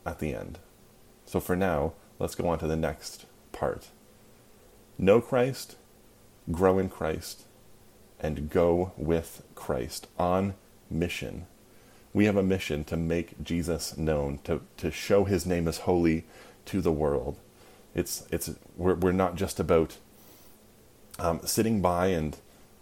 at 0.05 0.19
the 0.19 0.35
end. 0.35 0.59
So 1.25 1.39
for 1.39 1.55
now, 1.55 1.93
let's 2.19 2.35
go 2.35 2.49
on 2.49 2.59
to 2.59 2.67
the 2.67 2.75
next 2.75 3.27
part. 3.53 3.91
Know 4.99 5.21
Christ, 5.21 5.77
grow 6.51 6.81
in 6.81 6.89
Christ, 6.89 7.45
and 8.19 8.51
go 8.51 8.91
with 8.97 9.45
Christ 9.55 10.09
on 10.19 10.55
mission. 10.91 11.47
We 12.13 12.25
have 12.25 12.37
a 12.37 12.43
mission 12.43 12.83
to 12.87 12.97
make 12.97 13.41
Jesus 13.45 13.97
known, 13.97 14.41
to, 14.43 14.63
to 14.79 14.91
show 14.91 15.23
his 15.23 15.47
name 15.47 15.69
as 15.69 15.79
holy 15.79 16.25
to 16.67 16.81
the 16.81 16.93
world. 16.93 17.39
It's, 17.95 18.27
it's, 18.31 18.51
we're, 18.77 18.95
we're 18.95 19.13
not 19.13 19.37
just 19.37 19.61
about 19.61 19.97
um, 21.19 21.41
sitting 21.45 21.81
by 21.81 22.09
and 22.09 22.37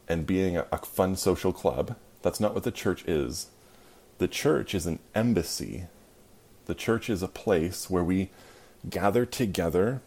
and 0.09 0.27
being 0.27 0.57
a, 0.57 0.67
a 0.73 0.79
fun 0.79 1.17
social 1.17 1.53
club. 1.53 1.97
That's 2.23 2.41
not 2.41 2.55
what 2.55 2.65
the 2.65 2.71
church 2.71 3.05
is. 3.07 3.47
The 4.19 4.29
church 4.29 4.75
is 4.75 4.87
an 4.87 4.99
embassy. 5.15 5.85
The 6.67 6.75
church 6.75 7.11
is 7.11 7.23
a 7.23 7.29
place 7.29 7.91
where 7.91 8.05
we 8.05 8.31
gather 8.89 9.25
together 9.27 10.01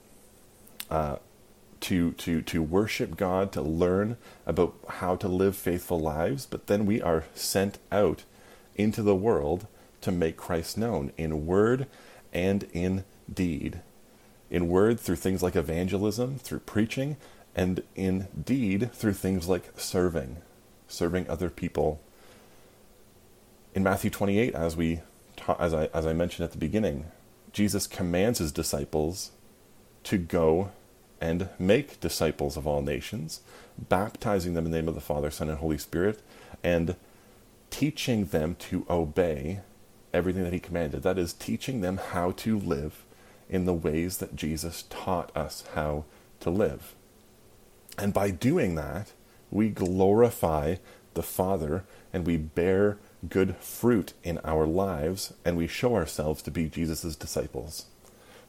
uh, 0.90 1.18
to 1.82 2.12
to 2.14 2.42
to 2.42 2.62
worship 2.62 3.18
God, 3.18 3.52
to 3.54 3.62
learn 3.62 4.18
about 4.46 4.76
how 4.88 5.16
to 5.18 5.28
live 5.28 5.56
faithful 5.56 6.00
lives, 6.00 6.46
but 6.46 6.68
then 6.68 6.86
we 6.86 7.02
are 7.02 7.26
sent 7.34 7.80
out 7.92 8.24
into 8.76 9.02
the 9.02 9.16
world 9.16 9.68
to 10.02 10.12
make 10.12 10.38
Christ 10.38 10.78
known 10.78 11.12
in 11.18 11.46
word 11.46 11.88
and 12.34 12.68
in 12.74 13.04
deed. 13.32 13.82
In 14.50 14.68
word 14.68 15.00
through 15.00 15.16
things 15.18 15.42
like 15.42 15.56
evangelism, 15.56 16.38
through 16.38 16.60
preaching, 16.60 17.18
and 17.56 17.82
in 17.96 18.28
deed 18.44 18.94
through 18.94 19.14
things 19.14 19.48
like 19.48 19.72
serving, 19.78 20.38
serving 20.88 21.30
other 21.30 21.50
people. 21.50 22.02
In 23.74 23.84
Matthew 23.84 24.10
28, 24.10 24.54
as 24.54 24.76
we 24.76 25.02
ta- 25.36 25.58
as 25.60 25.74
I 25.74 25.86
as 25.94 26.06
I 26.06 26.14
mentioned 26.14 26.46
at 26.46 26.52
the 26.52 26.58
beginning, 26.58 27.06
Jesus 27.54 27.88
commands 27.88 28.40
his 28.40 28.52
disciples 28.52 29.32
to 30.04 30.18
go 30.18 30.72
and 31.22 31.50
make 31.58 32.00
disciples 32.00 32.58
of 32.58 32.68
all 32.68 32.82
nations, 32.82 33.42
baptizing 33.78 34.54
them 34.54 34.66
in 34.66 34.72
the 34.72 34.78
name 34.78 34.88
of 34.88 34.96
the 34.96 35.02
Father, 35.02 35.32
Son, 35.32 35.50
and 35.50 35.60
Holy 35.60 35.78
Spirit, 35.78 36.22
and 36.64 36.96
teaching 37.70 38.26
them 38.26 38.56
to 38.56 38.86
obey 38.90 39.62
everything 40.14 40.44
that 40.44 40.54
he 40.54 40.60
commanded. 40.60 41.04
That 41.04 41.18
is, 41.18 41.34
teaching 41.34 41.82
them 41.82 41.98
how 41.98 42.32
to 42.32 42.60
live 42.60 43.05
in 43.50 43.66
the 43.66 43.74
ways 43.74 44.18
that 44.18 44.36
Jesus 44.36 44.86
taught 44.90 45.36
us 45.36 45.64
how 45.74 46.06
to 46.40 46.50
live. 46.50 46.96
And 47.98 48.14
by 48.14 48.32
doing 48.32 48.76
that, 48.76 49.12
we 49.52 49.70
glorify 49.70 50.76
the 51.14 51.24
Father 51.24 51.84
and 52.12 52.26
we 52.26 52.38
bear 52.38 52.98
good 53.28 53.56
fruit 53.58 54.14
in 54.24 54.40
our 54.44 54.66
lives 54.66 55.34
and 55.44 55.58
we 55.58 55.68
show 55.68 55.96
ourselves 55.96 56.42
to 56.44 56.52
be 56.52 56.68
Jesus' 56.68 57.16
disciples. 57.16 57.86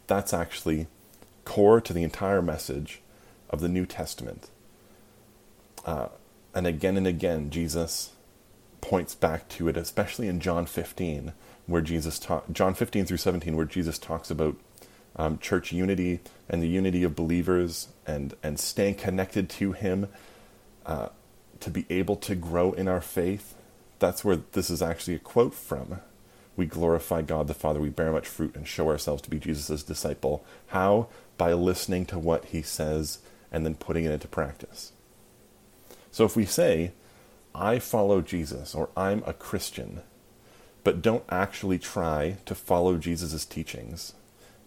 That's 0.07 0.35
actually 0.35 0.87
core 1.45 1.81
to 1.81 1.93
the 1.93 2.03
entire 2.03 2.43
message 2.43 3.01
of 3.51 3.61
the 3.61 3.69
New 3.69 3.87
Testament. 3.87 4.51
Uh, 5.85 6.09
and 6.55 6.67
again 6.67 6.97
and 6.97 7.07
again, 7.07 7.51
Jesus 7.51 8.11
points 8.81 9.15
back 9.15 9.49
to 9.49 9.69
it, 9.69 9.77
especially 9.77 10.29
in 10.29 10.41
John 10.41 10.67
15, 10.67 11.33
where 11.67 11.83
Jesus 11.83 12.19
taught, 12.19 12.53
John 12.53 12.75
15 12.75 13.07
through 13.07 13.17
17, 13.17 13.57
where 13.57 13.67
Jesus 13.67 13.99
talks 13.99 14.31
about 14.31 14.57
um, 15.17 15.39
church 15.39 15.73
unity 15.73 16.21
and 16.49 16.63
the 16.63 16.69
unity 16.69 17.03
of 17.03 17.17
believers 17.17 17.89
and, 18.07 18.35
and 18.43 18.61
staying 18.61 18.95
connected 18.95 19.49
to 19.51 19.73
Him 19.73 20.09
uh, 20.85 21.09
to 21.61 21.71
be 21.71 21.87
able 21.91 22.17
to 22.17 22.35
grow 22.35 22.73
in 22.73 22.87
our 22.87 23.01
faith. 23.01 23.55
That's 23.99 24.25
where 24.25 24.37
this 24.53 24.71
is 24.71 24.83
actually 24.83 25.15
a 25.15 25.21
quote 25.21 25.55
from. 25.55 26.01
We 26.57 26.67
glorify 26.67 27.23
God 27.23 27.49
the 27.49 27.55
Father, 27.55 27.81
we 27.81 27.91
bear 27.91 28.13
much 28.13 28.27
fruit 28.27 28.55
and 28.55 28.67
show 28.67 28.89
ourselves 28.89 29.23
to 29.23 29.31
be 29.31 29.39
Jesus' 29.39 29.83
disciple. 29.83 30.45
How? 30.69 31.09
By 31.37 31.53
listening 31.53 32.07
to 32.07 32.19
what 32.19 32.47
He 32.47 32.63
says 32.63 33.19
and 33.51 33.65
then 33.65 33.75
putting 33.75 34.05
it 34.05 34.13
into 34.13 34.29
practice. 34.29 34.93
So 36.11 36.25
if 36.25 36.37
we 36.37 36.47
say, 36.47 36.93
I 37.55 37.79
follow 37.79 38.21
Jesus 38.21 38.75
or 38.75 38.91
I'm 38.97 39.23
a 39.27 39.33
Christian, 39.33 40.03
but 40.85 41.03
don't 41.03 41.25
actually 41.29 41.79
try 41.79 42.37
to 42.47 42.55
follow 42.55 42.97
Jesus' 42.97 43.45
teachings, 43.45 44.13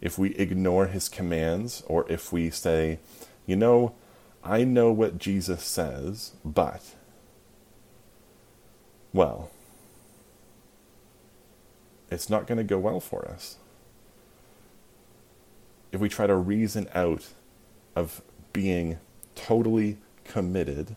if 0.02 0.18
we 0.18 0.36
ignore 0.36 0.88
his 0.88 1.10
commands 1.10 1.84
or 1.88 2.10
if 2.10 2.32
we 2.32 2.50
say, 2.50 3.00
you 3.46 3.56
know, 3.56 3.94
I 4.44 4.64
know 4.64 4.92
what 4.92 5.18
Jesus 5.18 5.64
says, 5.64 6.34
but, 6.46 6.96
well, 9.14 9.52
it's 12.10 12.30
not 12.30 12.48
going 12.48 12.58
to 12.58 12.64
go 12.64 12.80
well 12.80 13.00
for 13.00 13.28
us. 13.28 13.58
If 15.92 16.00
we 16.00 16.10
try 16.10 16.28
to 16.28 16.36
reason 16.36 16.88
out 16.94 17.28
of 17.96 18.22
being 18.54 19.00
totally 19.36 19.98
committed 20.24 20.96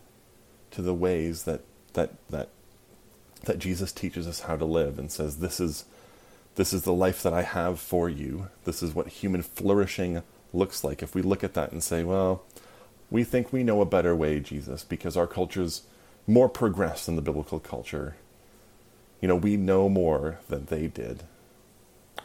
to 0.71 0.81
the 0.81 0.93
ways 0.93 1.43
that 1.43 1.61
that 1.93 2.13
that 2.29 2.49
that 3.43 3.59
Jesus 3.59 3.91
teaches 3.91 4.27
us 4.27 4.41
how 4.41 4.55
to 4.55 4.65
live 4.65 4.97
and 4.97 5.11
says 5.11 5.37
this 5.37 5.59
is 5.59 5.85
this 6.55 6.73
is 6.73 6.83
the 6.83 6.93
life 6.93 7.23
that 7.23 7.33
I 7.33 7.41
have 7.41 7.79
for 7.79 8.09
you. 8.09 8.49
This 8.65 8.83
is 8.83 8.93
what 8.93 9.07
human 9.07 9.41
flourishing 9.41 10.21
looks 10.53 10.83
like. 10.83 11.01
If 11.01 11.15
we 11.15 11.21
look 11.21 11.43
at 11.43 11.55
that 11.55 11.71
and 11.71 11.83
say, 11.83 12.03
well, 12.03 12.43
we 13.09 13.23
think 13.23 13.51
we 13.51 13.63
know 13.63 13.81
a 13.81 13.85
better 13.85 14.15
way, 14.15 14.39
Jesus, 14.39 14.83
because 14.83 15.17
our 15.17 15.27
culture's 15.27 15.83
more 16.27 16.49
progressed 16.49 17.07
than 17.07 17.15
the 17.15 17.21
biblical 17.21 17.59
culture. 17.59 18.15
You 19.19 19.27
know, 19.27 19.35
we 19.35 19.57
know 19.57 19.89
more 19.89 20.39
than 20.47 20.65
they 20.65 20.87
did. 20.87 21.23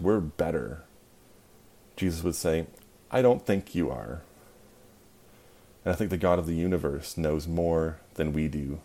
We're 0.00 0.20
better. 0.20 0.82
Jesus 1.96 2.22
would 2.22 2.34
say, 2.34 2.66
I 3.10 3.22
don't 3.22 3.44
think 3.46 3.74
you 3.74 3.90
are. 3.90 4.22
And 5.84 5.94
I 5.94 5.96
think 5.96 6.10
the 6.10 6.18
God 6.18 6.38
of 6.38 6.46
the 6.46 6.54
universe 6.54 7.16
knows 7.16 7.48
more 7.48 7.98
than 8.14 8.32
we 8.32 8.48
do, 8.48 8.80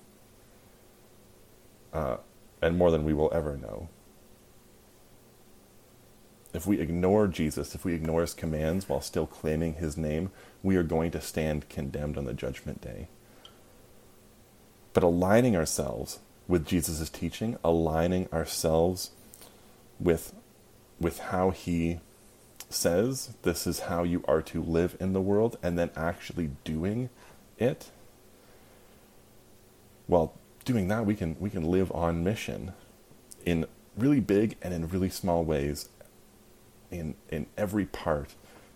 uh, 1.91 2.17
and 2.62 2.77
more 2.77 2.91
than 2.91 3.03
we 3.03 3.13
will 3.13 3.31
ever 3.33 3.57
know 3.57 3.89
if 6.53 6.67
we 6.67 6.79
ignore 6.79 7.27
Jesus, 7.27 7.74
if 7.74 7.83
we 7.83 7.93
ignore 7.93 8.22
his 8.22 8.33
commands 8.33 8.88
while 8.88 9.01
still 9.01 9.25
claiming 9.25 9.74
his 9.74 9.98
name, 9.98 10.31
we 10.62 10.75
are 10.75 10.83
going 10.83 11.12
to 11.12 11.22
stand 11.22 11.67
condemned 11.67 12.17
on 12.17 12.25
the 12.25 12.33
judgment 12.33 12.79
day. 12.79 13.07
But 14.93 15.03
aligning 15.03 15.55
ourselves 15.55 16.19
with 16.48 16.67
Jesus' 16.67 17.10
teaching, 17.10 17.57
aligning 17.63 18.29
ourselves 18.31 19.12
with, 20.00 20.33
with 21.00 21.19
how 21.19 21.50
he 21.50 22.00
says 22.69 23.33
this 23.41 23.65
is 23.65 23.81
how 23.81 24.03
you 24.03 24.24
are 24.27 24.41
to 24.41 24.62
live 24.62 24.95
in 25.00 25.13
the 25.13 25.22
world, 25.22 25.57
and 25.63 25.77
then 25.77 25.89
actually 25.95 26.51
doing 26.63 27.10
it, 27.57 27.89
well, 30.07 30.33
doing 30.65 30.88
that, 30.89 31.05
we 31.05 31.15
can, 31.15 31.36
we 31.39 31.50
can 31.50 31.63
live 31.63 31.91
on 31.91 32.24
mission 32.24 32.74
in 33.43 33.65
really 33.98 34.19
big 34.19 34.55
and 34.62 34.74
in 34.74 34.88
really 34.88 35.10
small 35.10 35.43
ways 35.43 35.89
in, 36.93 37.15
in 37.29 37.47
every 37.57 37.85
part 37.85 38.35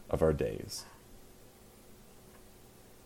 of 0.09 0.21
our 0.21 0.33
days. 0.33 0.85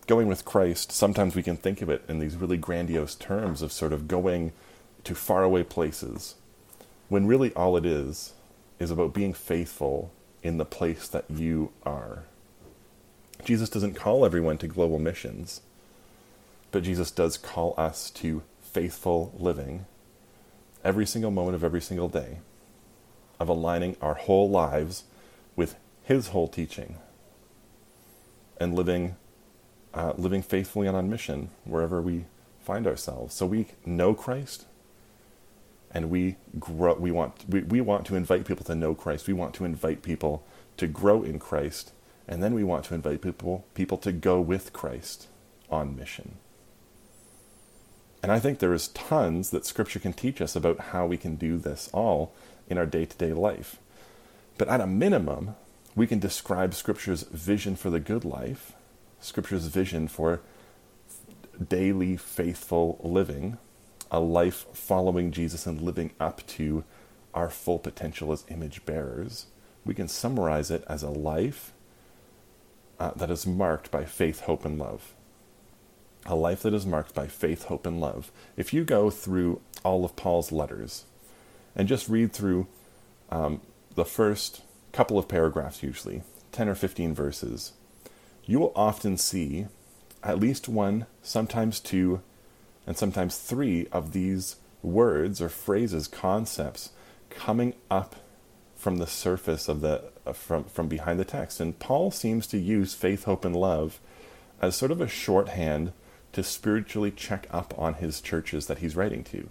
Going 0.07 0.27
with 0.27 0.45
Christ, 0.45 0.91
sometimes 0.91 1.35
we 1.35 1.43
can 1.43 1.57
think 1.57 1.81
of 1.81 1.89
it 1.89 2.03
in 2.07 2.19
these 2.19 2.35
really 2.35 2.57
grandiose 2.57 3.15
terms 3.15 3.61
of 3.61 3.71
sort 3.71 3.93
of 3.93 4.07
going 4.07 4.51
to 5.03 5.15
faraway 5.15 5.63
places, 5.63 6.35
when 7.09 7.27
really 7.27 7.53
all 7.53 7.77
it 7.77 7.85
is 7.85 8.33
is 8.79 8.91
about 8.91 9.13
being 9.13 9.33
faithful 9.33 10.11
in 10.43 10.57
the 10.57 10.65
place 10.65 11.07
that 11.07 11.25
you 11.29 11.71
are. 11.83 12.23
Jesus 13.43 13.69
doesn't 13.69 13.95
call 13.95 14.25
everyone 14.25 14.57
to 14.59 14.67
global 14.67 14.99
missions, 14.99 15.61
but 16.71 16.83
Jesus 16.83 17.11
does 17.11 17.37
call 17.37 17.73
us 17.77 18.09
to 18.11 18.43
faithful 18.61 19.33
living 19.37 19.85
every 20.83 21.05
single 21.05 21.31
moment 21.31 21.55
of 21.55 21.63
every 21.63 21.81
single 21.81 22.07
day 22.07 22.37
of 23.41 23.49
aligning 23.49 23.97
our 24.01 24.13
whole 24.13 24.49
lives 24.49 25.05
with 25.55 25.75
His 26.03 26.27
whole 26.27 26.47
teaching 26.47 26.97
and 28.59 28.75
living, 28.75 29.15
uh, 29.95 30.13
living 30.15 30.43
faithfully 30.43 30.87
and 30.87 30.95
on 30.95 31.09
mission 31.09 31.49
wherever 31.65 31.99
we 31.99 32.25
find 32.63 32.85
ourselves. 32.85 33.33
So 33.33 33.47
we 33.47 33.65
know 33.83 34.13
Christ, 34.13 34.67
and 35.89 36.11
we 36.11 36.35
grow. 36.59 36.93
We 36.93 37.09
want 37.09 37.49
we, 37.49 37.61
we 37.61 37.81
want 37.81 38.05
to 38.05 38.15
invite 38.15 38.45
people 38.45 38.63
to 38.65 38.75
know 38.75 38.93
Christ. 38.93 39.27
We 39.27 39.33
want 39.33 39.55
to 39.55 39.65
invite 39.65 40.03
people 40.03 40.43
to 40.77 40.85
grow 40.85 41.23
in 41.23 41.39
Christ, 41.39 41.93
and 42.27 42.43
then 42.43 42.53
we 42.53 42.63
want 42.63 42.85
to 42.85 42.93
invite 42.93 43.21
people 43.21 43.65
people 43.73 43.97
to 43.97 44.11
go 44.11 44.39
with 44.39 44.71
Christ 44.71 45.27
on 45.71 45.95
mission. 45.95 46.35
And 48.21 48.31
I 48.31 48.39
think 48.39 48.59
there 48.59 48.73
is 48.73 48.89
tons 48.89 49.49
that 49.49 49.65
Scripture 49.65 49.97
can 49.97 50.13
teach 50.13 50.41
us 50.41 50.55
about 50.55 50.79
how 50.79 51.07
we 51.07 51.17
can 51.17 51.37
do 51.37 51.57
this 51.57 51.89
all 51.91 52.31
in 52.71 52.77
our 52.77 52.85
day 52.85 53.05
to 53.05 53.17
day 53.17 53.33
life. 53.33 53.77
But 54.57 54.69
at 54.69 54.81
a 54.81 54.87
minimum, 54.87 55.55
we 55.95 56.07
can 56.07 56.19
describe 56.19 56.73
Scripture's 56.73 57.23
vision 57.23 57.75
for 57.75 57.89
the 57.89 57.99
good 57.99 58.23
life, 58.23 58.73
Scripture's 59.19 59.67
vision 59.67 60.07
for 60.07 60.41
daily 61.69 62.17
faithful 62.17 62.99
living, 63.03 63.57
a 64.09 64.19
life 64.19 64.65
following 64.73 65.31
Jesus 65.31 65.67
and 65.67 65.81
living 65.81 66.11
up 66.19 66.45
to 66.47 66.83
our 67.33 67.49
full 67.49 67.79
potential 67.79 68.31
as 68.31 68.45
image 68.49 68.85
bearers. 68.85 69.47
We 69.85 69.93
can 69.93 70.07
summarize 70.07 70.71
it 70.71 70.83
as 70.87 71.03
a 71.03 71.09
life 71.09 71.73
uh, 72.99 73.11
that 73.15 73.31
is 73.31 73.47
marked 73.47 73.91
by 73.91 74.05
faith, 74.05 74.41
hope, 74.41 74.63
and 74.63 74.77
love. 74.77 75.13
A 76.25 76.35
life 76.35 76.61
that 76.61 76.73
is 76.73 76.85
marked 76.85 77.15
by 77.15 77.27
faith, 77.27 77.65
hope, 77.65 77.85
and 77.85 77.99
love. 77.99 78.31
If 78.55 78.73
you 78.73 78.83
go 78.83 79.09
through 79.09 79.59
all 79.83 80.05
of 80.05 80.15
Paul's 80.15 80.51
letters, 80.51 81.05
and 81.75 81.87
just 81.87 82.09
read 82.09 82.33
through 82.33 82.67
um, 83.29 83.61
the 83.95 84.05
first 84.05 84.61
couple 84.91 85.17
of 85.17 85.27
paragraphs, 85.27 85.83
usually 85.83 86.23
10 86.51 86.67
or 86.67 86.75
15 86.75 87.13
verses, 87.13 87.73
you 88.45 88.59
will 88.59 88.73
often 88.75 89.17
see 89.17 89.67
at 90.23 90.39
least 90.39 90.67
one, 90.67 91.05
sometimes 91.21 91.79
two, 91.79 92.21
and 92.85 92.97
sometimes 92.97 93.37
three 93.37 93.87
of 93.91 94.13
these 94.13 94.57
words 94.83 95.41
or 95.41 95.49
phrases, 95.49 96.07
concepts 96.07 96.91
coming 97.29 97.73
up 97.89 98.15
from 98.75 98.97
the 98.97 99.07
surface 99.07 99.67
of 99.69 99.81
the 99.81 100.03
uh, 100.25 100.33
from 100.33 100.63
from 100.63 100.87
behind 100.87 101.19
the 101.19 101.25
text. 101.25 101.59
And 101.59 101.77
Paul 101.77 102.11
seems 102.11 102.47
to 102.47 102.57
use 102.57 102.93
faith, 102.93 103.25
hope, 103.25 103.45
and 103.45 103.55
love 103.55 103.99
as 104.59 104.75
sort 104.75 104.91
of 104.91 105.01
a 105.01 105.07
shorthand 105.07 105.93
to 106.33 106.43
spiritually 106.43 107.11
check 107.11 107.47
up 107.51 107.73
on 107.77 107.95
his 107.95 108.21
churches 108.21 108.67
that 108.67 108.79
he's 108.79 108.95
writing 108.95 109.23
to. 109.25 109.49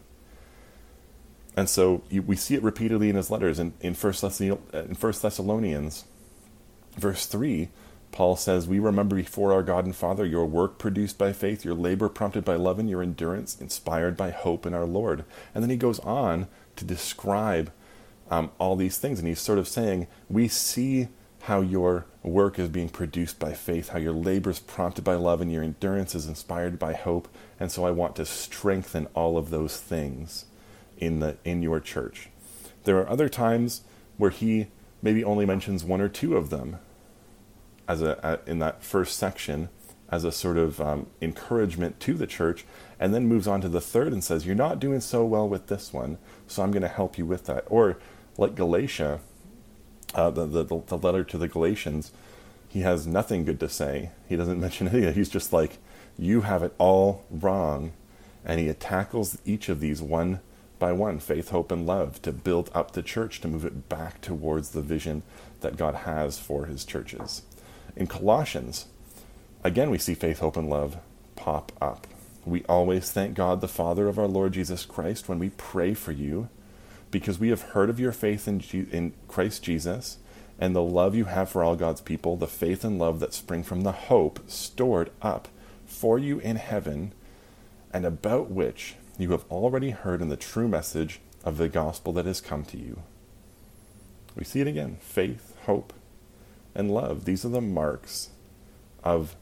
And 1.57 1.69
so 1.69 2.03
you, 2.09 2.23
we 2.23 2.37
see 2.37 2.55
it 2.55 2.63
repeatedly 2.63 3.11
in 3.11 3.17
his 3.17 3.31
letters. 3.31 3.59
In, 3.59 3.75
in, 3.81 3.95
First 3.95 4.23
in 4.41 4.95
First 4.95 5.23
Thessalonians, 5.23 6.05
verse 6.97 7.27
3, 7.27 7.69
Paul 8.13 8.37
says, 8.37 8.69
We 8.69 8.79
remember 8.79 9.17
before 9.17 9.53
our 9.53 9.63
God 9.63 9.85
and 9.85 9.95
Father 9.95 10.25
your 10.25 10.47
work 10.47 10.79
produced 10.79 11.19
by 11.19 11.33
faith, 11.33 11.65
your 11.65 11.75
labor 11.75 12.09
prompted 12.09 12.45
by 12.45 12.57
love, 12.57 12.79
and 12.79 12.89
your 12.89 13.03
endurance 13.03 13.61
inspired 13.61 14.17
by 14.17 14.31
hope 14.31 14.67
in 14.67 14.75
our 14.75 14.87
Lord. 14.87 15.25
And 15.55 15.63
then 15.63 15.71
he 15.71 15.77
goes 15.77 16.01
on 16.01 16.49
to 16.77 16.85
describe 16.85 17.73
um, 18.31 18.51
all 18.59 18.77
these 18.77 18.99
things. 18.99 19.19
And 19.19 19.29
he's 19.29 19.41
sort 19.41 19.59
of 19.59 19.69
saying, 19.69 20.07
We 20.29 20.49
see 20.49 21.09
how 21.43 21.61
your 21.61 22.07
work 22.23 22.59
is 22.59 22.69
being 22.69 22.91
produced 22.91 23.39
by 23.39 23.55
faith, 23.55 23.89
how 23.91 23.99
your 23.99 24.13
labor 24.13 24.51
is 24.51 24.59
prompted 24.59 25.03
by 25.03 25.15
love, 25.15 25.41
and 25.41 25.51
your 25.51 25.63
endurance 25.63 26.15
is 26.15 26.27
inspired 26.27 26.79
by 26.79 26.93
hope. 26.93 27.29
And 27.59 27.73
so 27.73 27.85
I 27.85 27.91
want 27.91 28.15
to 28.17 28.27
strengthen 28.27 29.07
all 29.15 29.39
of 29.39 29.51
those 29.51 29.79
things 29.79 30.45
in 31.01 31.21
the 31.21 31.37
in 31.45 31.63
your 31.63 31.81
church. 31.81 32.29
There 32.85 32.99
are 32.99 33.09
other 33.09 33.29
times 33.29 33.83
where 34.17 34.31
he 34.31 34.69
maybe 35.03 35.25
only 35.25 35.47
mentions 35.47 35.83
one 35.83 36.01
or 36.01 36.09
two 36.09 36.37
of 36.37 36.51
them 36.51 36.79
as 37.89 38.03
a, 38.03 38.41
in 38.47 38.59
that 38.61 38.85
first 38.85 39.19
section 39.19 39.69
as 40.11 40.25
a 40.25 40.33
sort 40.33 40.59
of 40.59 40.81
um, 40.81 41.07
encouragement 41.23 42.01
to 42.01 42.15
the 42.15 42.27
church, 42.27 42.65
and 42.99 43.15
then 43.15 43.27
moves 43.27 43.47
on 43.47 43.61
to 43.61 43.69
the 43.69 43.81
third 43.81 44.13
and 44.13 44.23
says, 44.23 44.45
"You're 44.45 44.55
not 44.55 44.81
doing 44.81 45.01
so 45.01 45.25
well 45.25 45.49
with 45.49 45.69
this 45.69 45.93
one, 45.93 46.19
so 46.47 46.63
I'm 46.63 46.73
going 46.73 46.83
to 46.83 46.89
help 46.89 47.17
you 47.17 47.25
with 47.25 47.47
that." 47.47 47.65
Or 47.69 47.99
like 48.37 48.55
Galatia, 48.55 49.21
uh, 50.15 50.31
the, 50.31 50.47
the 50.47 50.65
the 50.65 50.99
letter 50.99 51.25
to 51.25 51.39
the 51.39 51.49
Galatians, 51.49 52.13
he 52.69 52.81
has 52.81 53.07
nothing 53.07 53.45
good 53.45 53.61
to 53.61 53.69
say. 53.69 54.11
He 54.29 54.37
doesn't 54.37 54.61
mention 54.67 54.89
anything. 54.89 55.15
He's 55.15 55.29
just 55.29 55.53
like, 55.53 55.79
"You 56.19 56.43
have 56.43 56.63
it 56.63 56.75
all 56.79 57.25
wrong," 57.31 57.93
and 58.45 58.59
he 58.59 58.73
tackles 58.73 59.39
each 59.45 59.69
of 59.69 59.81
these 59.81 60.03
one 60.03 60.41
by 60.81 60.91
one 60.91 61.21
faith, 61.21 61.51
hope, 61.51 61.71
and 61.71 61.87
love 61.87 62.21
to 62.23 62.33
build 62.33 62.71
up 62.75 62.91
the 62.91 63.03
church, 63.03 63.41
to 63.43 63.49
move 63.49 63.65
it 63.65 63.89
back 63.89 64.21
towards 64.21 64.71
the 64.71 64.83
vision 64.83 65.23
that 65.61 65.77
God 65.77 65.95
has 65.95 66.41
for 66.41 66.67
his 66.67 66.85
churches. 66.85 67.43
In 67.95 68.09
Colossians, 68.09 68.87
again, 69.63 69.91
we 69.91 69.99
see 69.99 70.15
faith, 70.15 70.41
hope, 70.41 70.57
and 70.57 70.69
love 70.69 70.97
pop 71.37 71.71
up. 71.81 72.09
We 72.45 72.65
always 72.65 73.13
thank 73.13 73.35
God, 73.35 73.61
the 73.61 73.69
Father 73.69 74.09
of 74.09 74.19
our 74.19 74.27
Lord 74.27 74.55
Jesus 74.55 74.85
Christ, 74.85 75.29
when 75.29 75.39
we 75.39 75.51
pray 75.51 75.95
for 75.95 76.11
you, 76.11 76.49
because 77.13 77.39
we 77.39 77.51
have 77.51 77.63
heard 77.63 77.91
of 77.91 78.01
your 78.01 78.13
faith 78.13 78.49
in, 78.49 78.59
G- 78.59 78.87
in 78.91 79.13
Christ 79.29 79.63
Jesus 79.63 80.19
and 80.61 80.77
the 80.77 80.83
love 80.83 81.15
you 81.15 81.25
have 81.25 81.49
for 81.49 81.65
all 81.65 81.75
God's 81.75 82.03
people, 82.03 82.37
the 82.37 82.47
faith 82.47 82.85
and 82.85 82.99
love 82.99 83.19
that 83.21 83.33
spring 83.33 83.63
from 83.63 83.81
the 83.81 83.93
hope 83.93 84.41
stored 84.49 85.11
up 85.23 85.49
for 85.87 86.19
you 86.19 86.39
in 86.39 86.57
heaven, 86.57 87.13
and 87.93 88.05
about 88.05 88.51
which 88.51 88.95
you 89.23 89.31
have 89.33 89.45
already 89.51 89.91
heard 89.91 90.23
in 90.23 90.29
the 90.29 90.37
true 90.37 90.69
message 90.69 91.21
of 91.45 91.59
the 91.59 91.69
gospel 91.69 92.13
that 92.15 92.27
has 92.27 92.41
come 92.41 92.65
to 92.67 92.77
you. 92.77 93.03
We 94.37 94.45
see 94.45 94.61
it 94.61 94.67
again 94.67 94.99
faith, 95.01 95.57
hope, 95.67 95.93
and 96.75 96.91
love. 96.91 97.25
These 97.25 97.45
are 97.45 97.51
the 97.51 97.61
marks 97.61 98.31
of 99.03 99.37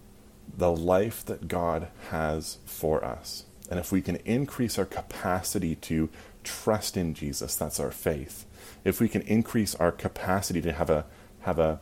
the 0.56 0.72
life 0.72 1.24
that 1.26 1.48
God 1.48 1.88
has 2.10 2.58
for 2.64 3.04
us. 3.04 3.44
And 3.70 3.78
if 3.78 3.92
we 3.92 4.00
can 4.00 4.16
increase 4.16 4.78
our 4.78 4.86
capacity 4.86 5.74
to 5.76 6.08
trust 6.42 6.96
in 6.96 7.12
Jesus, 7.14 7.54
that's 7.54 7.78
our 7.78 7.90
faith. 7.90 8.46
If 8.84 9.00
we 9.00 9.08
can 9.08 9.22
increase 9.22 9.74
our 9.74 9.92
capacity 9.92 10.62
to 10.62 10.72
have 10.72 10.88
a 10.88 11.04
have 11.40 11.58
a 11.58 11.80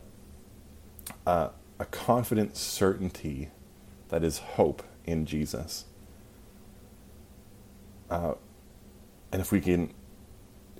a, 1.27 1.51
a 1.79 1.85
confident 1.87 2.57
certainty 2.57 3.51
that 4.09 4.25
is 4.25 4.39
hope 4.39 4.83
in 5.05 5.27
Jesus, 5.27 5.85
uh, 8.11 8.35
and 9.33 9.41
if 9.41 9.53
we 9.53 9.61
can 9.61 9.93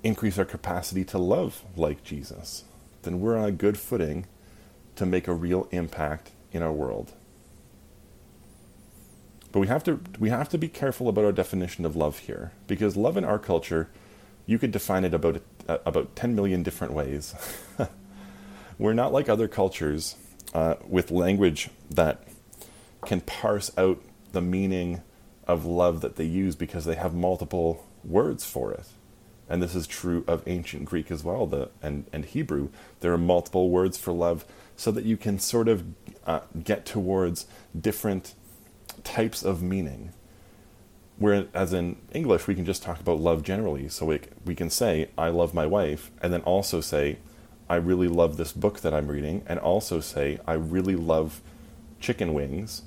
increase 0.03 0.37
our 0.37 0.45
capacity 0.45 1.03
to 1.05 1.17
love 1.17 1.63
like 1.75 2.03
Jesus, 2.03 2.63
then 3.03 3.19
we're 3.19 3.37
on 3.37 3.45
a 3.45 3.51
good 3.51 3.77
footing 3.77 4.25
to 4.95 5.05
make 5.05 5.27
a 5.27 5.33
real 5.33 5.67
impact 5.71 6.31
in 6.51 6.61
our 6.61 6.71
world. 6.71 7.13
But 9.51 9.59
we 9.59 9.67
have 9.67 9.83
to 9.85 10.01
we 10.19 10.29
have 10.29 10.49
to 10.49 10.57
be 10.57 10.67
careful 10.67 11.07
about 11.07 11.25
our 11.25 11.31
definition 11.31 11.85
of 11.85 11.95
love 11.95 12.19
here 12.19 12.51
because 12.67 12.97
love 12.97 13.17
in 13.17 13.23
our 13.23 13.39
culture, 13.39 13.89
you 14.45 14.59
could 14.59 14.71
define 14.71 15.05
it 15.05 15.13
about 15.13 15.41
uh, 15.67 15.77
about 15.85 16.15
10 16.15 16.35
million 16.35 16.63
different 16.63 16.93
ways. 16.93 17.33
We're 18.77 18.93
not 18.93 19.13
like 19.13 19.29
other 19.29 19.47
cultures 19.47 20.15
uh, 20.53 20.75
with 20.87 21.11
language 21.11 21.69
that 21.89 22.23
can 23.05 23.21
parse 23.21 23.71
out 23.77 24.01
the 24.31 24.41
meaning 24.41 25.01
of 25.47 25.65
love 25.65 26.01
that 26.01 26.17
they 26.17 26.25
use 26.25 26.55
because 26.55 26.85
they 26.85 26.95
have 26.95 27.13
multiple 27.13 27.85
words 28.03 28.45
for 28.45 28.71
it. 28.71 28.85
And 29.49 29.63
this 29.63 29.75
is 29.75 29.87
true 29.87 30.25
of 30.27 30.43
ancient 30.45 30.85
Greek 30.85 31.09
as 31.09 31.23
well, 31.23 31.47
the, 31.47 31.69
and, 31.81 32.05
and 32.11 32.25
Hebrew. 32.25 32.69
There 32.99 33.13
are 33.13 33.17
multiple 33.17 33.69
words 33.69 33.97
for 33.97 34.11
love 34.11 34.45
so 34.75 34.91
that 34.91 35.05
you 35.05 35.15
can 35.15 35.39
sort 35.39 35.69
of 35.69 35.85
uh, 36.25 36.41
get 36.63 36.85
towards 36.85 37.47
different 37.79 38.33
types 39.03 39.43
of 39.43 39.63
meaning. 39.63 40.11
Whereas 41.17 41.73
in 41.73 41.95
English, 42.11 42.45
we 42.45 42.55
can 42.55 42.65
just 42.65 42.83
talk 42.83 42.99
about 42.99 43.19
love 43.19 43.41
generally. 43.41 43.87
So 43.89 44.05
we, 44.05 44.19
we 44.45 44.53
can 44.53 44.69
say, 44.69 45.09
I 45.17 45.29
love 45.29 45.53
my 45.53 45.65
wife, 45.65 46.11
and 46.21 46.31
then 46.31 46.41
also 46.41 46.81
say, 46.81 47.17
I 47.69 47.75
really 47.75 48.07
love 48.07 48.37
this 48.37 48.51
book 48.51 48.81
that 48.81 48.93
I'm 48.93 49.07
reading, 49.07 49.43
and 49.47 49.59
also 49.59 49.99
say, 49.99 50.39
I 50.45 50.53
really 50.53 50.95
love 50.95 51.41
chicken 51.99 52.33
wings. 52.33 52.83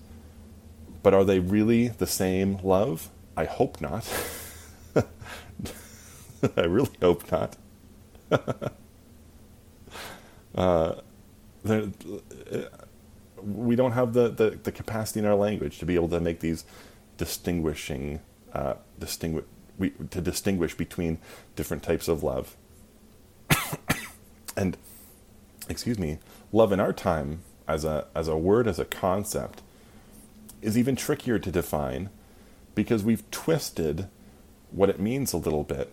But 1.02 1.14
are 1.14 1.24
they 1.24 1.38
really 1.38 1.88
the 1.88 2.06
same 2.06 2.58
love? 2.62 3.10
I 3.36 3.44
hope 3.44 3.80
not. 3.80 4.06
I 6.56 6.62
really 6.62 6.90
hope 7.00 7.30
not. 7.30 7.56
uh, 10.54 10.94
we 13.42 13.76
don't 13.76 13.92
have 13.92 14.12
the, 14.12 14.28
the, 14.28 14.50
the, 14.62 14.72
capacity 14.72 15.20
in 15.20 15.26
our 15.26 15.34
language 15.34 15.78
to 15.78 15.86
be 15.86 15.94
able 15.94 16.08
to 16.08 16.20
make 16.20 16.40
these 16.40 16.64
distinguishing, 17.16 18.20
uh, 18.52 18.74
distinguish, 18.98 19.44
we, 19.78 19.90
to 20.10 20.20
distinguish 20.20 20.74
between 20.74 21.18
different 21.56 21.82
types 21.82 22.08
of 22.08 22.22
love. 22.22 22.56
and, 24.56 24.76
excuse 25.68 25.98
me, 25.98 26.18
love 26.52 26.72
in 26.72 26.80
our 26.80 26.92
time 26.92 27.40
as 27.68 27.84
a, 27.84 28.06
as 28.14 28.28
a 28.28 28.36
word, 28.36 28.66
as 28.66 28.78
a 28.78 28.84
concept, 28.84 29.62
is 30.62 30.77
even 30.77 30.96
trickier 30.96 31.38
to 31.38 31.51
define 31.51 32.11
because 32.75 33.03
we've 33.03 33.29
twisted 33.31 34.09
what 34.70 34.88
it 34.88 35.01
means 35.01 35.33
a 35.33 35.38
little 35.38 35.64
bit 35.64 35.92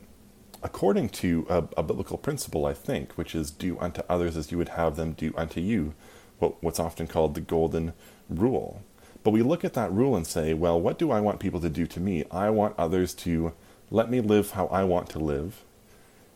according 0.64 1.10
to 1.10 1.46
a, 1.50 1.64
a, 1.78 1.84
biblical 1.84 2.18
principle, 2.18 2.66
I 2.66 2.74
think, 2.74 3.14
which 3.14 3.36
is 3.36 3.52
do 3.52 3.78
unto 3.80 4.02
others 4.10 4.36
as 4.36 4.52
you 4.52 4.58
would 4.58 4.70
have 4.70 4.96
them 4.96 5.14
do 5.14 5.34
unto 5.38 5.62
you, 5.62 5.94
what, 6.40 6.62
what's 6.64 6.80
often 6.80 7.08
called 7.08 7.36
the 7.36 7.42
golden 7.42 7.94
rule. 8.30 8.82
But 9.24 9.32
we 9.32 9.42
look 9.42 9.64
at 9.64 9.74
that 9.74 9.92
rule 9.92 10.16
and 10.16 10.26
say, 10.26 10.54
well, 10.54 10.80
what 10.80 10.98
do 10.98 11.12
I 11.12 11.20
want 11.20 11.40
people 11.40 11.60
to 11.62 11.70
do 11.70 11.86
to 11.88 12.00
me? 12.00 12.24
I 12.32 12.50
want 12.50 12.76
others 12.78 13.14
to 13.16 13.54
let 13.92 14.10
me 14.10 14.20
live 14.20 14.52
how 14.52 14.68
I 14.68 14.84
want 14.84 15.10
to 15.12 15.20
live, 15.20 15.64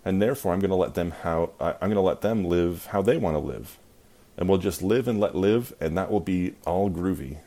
and 0.06 0.22
therefore 0.22 0.54
I'm 0.54 0.60
going 0.60 0.70
to 0.70 0.76
let 0.76 0.94
them 0.94 1.12
how 1.12 1.52
I'm 1.60 1.90
going 1.90 1.96
to 1.96 2.02
let 2.02 2.22
them 2.22 2.46
live 2.46 2.88
how 2.88 3.02
they 3.02 3.18
want 3.18 3.36
to 3.36 3.40
live, 3.40 3.78
and 4.38 4.48
we'll 4.48 4.58
just 4.58 4.82
live 4.82 5.08
and 5.08 5.20
let 5.20 5.36
live, 5.36 5.74
and 5.80 5.98
that 5.98 6.12
will 6.12 6.22
be 6.22 6.56
all 6.66 6.90
groovy. 6.90 7.38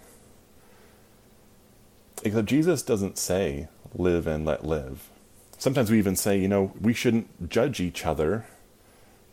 Except 2.23 2.47
Jesus 2.47 2.83
doesn't 2.83 3.19
say 3.19 3.69
live 3.95 4.27
and 4.27 4.45
let 4.45 4.65
live. 4.65 5.11
Sometimes 5.59 5.91
we 5.91 5.99
even 5.99 6.17
say, 6.17 6.39
you 6.39 6.49
know, 6.49 6.73
we 6.81 6.93
shouldn't 6.93 7.49
judge 7.49 7.81
each 7.81 8.05
other 8.07 8.47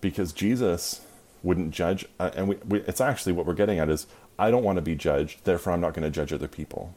because 0.02 0.34
Jesus 0.34 1.02
wouldn't 1.44 1.72
judge. 1.72 2.06
Uh, 2.20 2.32
and 2.36 2.48
we, 2.48 2.56
we, 2.68 2.80
it's 2.82 3.02
actually 3.02 3.34
what 3.34 3.46
we're 3.46 3.54
getting 3.54 3.80
at 3.80 3.90
is 3.90 4.08
I 4.38 4.52
don't 4.52 4.64
want 4.64 4.78
to 4.78 4.82
be 4.82 4.96
judged, 4.96 5.44
therefore 5.44 5.74
I'm 5.74 5.82
not 5.82 5.94
going 5.94 6.04
to 6.04 6.10
judge 6.10 6.34
other 6.34 6.48
people. 6.48 6.96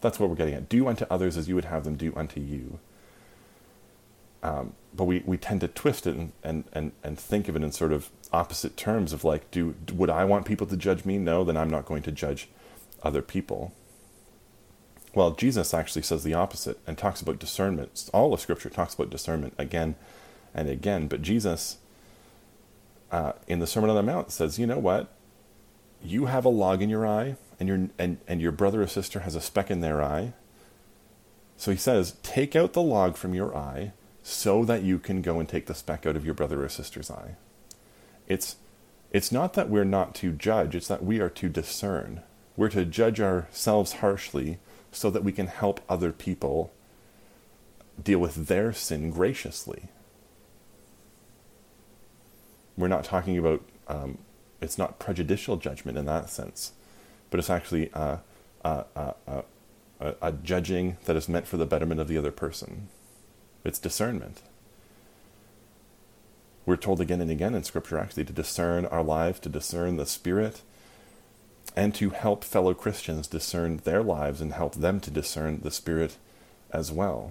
That's 0.00 0.20
what 0.20 0.28
we're 0.28 0.36
getting 0.36 0.54
at. 0.54 0.68
Do 0.68 0.86
unto 0.86 1.06
others 1.10 1.36
as 1.36 1.48
you 1.48 1.54
would 1.54 1.64
have 1.64 1.84
them 1.84 1.96
do 1.96 2.12
unto 2.14 2.40
you. 2.40 2.78
Um, 4.42 4.74
but 4.94 5.04
we, 5.04 5.22
we 5.26 5.36
tend 5.36 5.60
to 5.62 5.68
twist 5.68 6.06
it 6.06 6.14
and, 6.14 6.32
and, 6.44 6.64
and, 6.72 6.92
and 7.02 7.18
think 7.18 7.48
of 7.48 7.56
it 7.56 7.62
in 7.62 7.72
sort 7.72 7.92
of 7.92 8.10
opposite 8.32 8.76
terms 8.76 9.12
of 9.12 9.24
like, 9.24 9.50
do 9.50 9.74
would 9.92 10.10
I 10.10 10.24
want 10.24 10.46
people 10.46 10.66
to 10.68 10.76
judge 10.76 11.04
me? 11.04 11.18
No, 11.18 11.42
then 11.44 11.56
I'm 11.56 11.70
not 11.70 11.86
going 11.86 12.02
to 12.02 12.12
judge 12.12 12.48
other 13.02 13.22
people. 13.22 13.72
Well, 15.18 15.32
Jesus 15.32 15.74
actually 15.74 16.02
says 16.02 16.22
the 16.22 16.34
opposite 16.34 16.78
and 16.86 16.96
talks 16.96 17.20
about 17.20 17.40
discernment. 17.40 18.08
All 18.14 18.32
of 18.32 18.38
Scripture 18.38 18.70
talks 18.70 18.94
about 18.94 19.10
discernment 19.10 19.52
again 19.58 19.96
and 20.54 20.68
again. 20.68 21.08
But 21.08 21.22
Jesus, 21.22 21.78
uh, 23.10 23.32
in 23.48 23.58
the 23.58 23.66
Sermon 23.66 23.90
on 23.90 23.96
the 23.96 24.02
Mount, 24.04 24.30
says, 24.30 24.60
you 24.60 24.66
know 24.68 24.78
what? 24.78 25.08
You 26.04 26.26
have 26.26 26.44
a 26.44 26.48
log 26.48 26.82
in 26.82 26.88
your 26.88 27.04
eye, 27.04 27.34
and 27.58 27.68
your 27.68 27.88
and, 27.98 28.18
and 28.28 28.40
your 28.40 28.52
brother 28.52 28.80
or 28.80 28.86
sister 28.86 29.18
has 29.18 29.34
a 29.34 29.40
speck 29.40 29.72
in 29.72 29.80
their 29.80 30.00
eye. 30.00 30.34
So 31.56 31.72
he 31.72 31.76
says, 31.76 32.14
take 32.22 32.54
out 32.54 32.72
the 32.72 32.80
log 32.80 33.16
from 33.16 33.34
your 33.34 33.56
eye 33.56 33.94
so 34.22 34.64
that 34.66 34.84
you 34.84 35.00
can 35.00 35.20
go 35.20 35.40
and 35.40 35.48
take 35.48 35.66
the 35.66 35.74
speck 35.74 36.06
out 36.06 36.14
of 36.14 36.24
your 36.24 36.34
brother 36.34 36.62
or 36.62 36.68
sister's 36.68 37.10
eye. 37.10 37.34
It's 38.28 38.54
it's 39.10 39.32
not 39.32 39.54
that 39.54 39.68
we're 39.68 39.82
not 39.82 40.14
to 40.14 40.30
judge, 40.30 40.76
it's 40.76 40.86
that 40.86 41.02
we 41.02 41.18
are 41.18 41.30
to 41.30 41.48
discern. 41.48 42.22
We're 42.56 42.68
to 42.68 42.84
judge 42.84 43.20
ourselves 43.20 43.94
harshly 43.94 44.60
so 44.98 45.10
that 45.10 45.22
we 45.22 45.30
can 45.30 45.46
help 45.46 45.80
other 45.88 46.10
people 46.10 46.72
deal 48.02 48.18
with 48.18 48.48
their 48.48 48.72
sin 48.72 49.10
graciously. 49.10 49.84
We're 52.76 52.88
not 52.88 53.04
talking 53.04 53.38
about, 53.38 53.62
um, 53.86 54.18
it's 54.60 54.76
not 54.76 54.98
prejudicial 54.98 55.56
judgment 55.56 55.98
in 55.98 56.04
that 56.06 56.30
sense, 56.30 56.72
but 57.30 57.38
it's 57.38 57.50
actually 57.50 57.90
a, 57.94 58.18
a, 58.64 58.84
a, 59.26 59.44
a 60.00 60.32
judging 60.32 60.96
that 61.04 61.14
is 61.14 61.28
meant 61.28 61.46
for 61.46 61.56
the 61.56 61.66
betterment 61.66 62.00
of 62.00 62.08
the 62.08 62.18
other 62.18 62.32
person. 62.32 62.88
It's 63.64 63.78
discernment. 63.78 64.42
We're 66.66 66.76
told 66.76 67.00
again 67.00 67.20
and 67.20 67.30
again 67.30 67.54
in 67.54 67.62
Scripture 67.62 67.98
actually 67.98 68.24
to 68.24 68.32
discern 68.32 68.84
our 68.86 69.02
lives, 69.02 69.38
to 69.40 69.48
discern 69.48 69.96
the 69.96 70.06
Spirit, 70.06 70.62
and 71.78 71.94
to 71.94 72.10
help 72.10 72.42
fellow 72.42 72.74
Christians 72.74 73.28
discern 73.28 73.76
their 73.84 74.02
lives 74.02 74.40
and 74.40 74.52
help 74.52 74.74
them 74.74 74.98
to 74.98 75.12
discern 75.12 75.60
the 75.60 75.70
Spirit 75.70 76.16
as 76.72 76.90
well. 76.90 77.30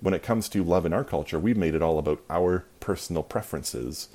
When 0.00 0.14
it 0.14 0.22
comes 0.22 0.48
to 0.48 0.64
love 0.64 0.86
in 0.86 0.94
our 0.94 1.04
culture, 1.04 1.38
we've 1.38 1.58
made 1.58 1.74
it 1.74 1.82
all 1.82 1.98
about 1.98 2.22
our 2.30 2.64
personal 2.80 3.22
preferences. 3.22 4.08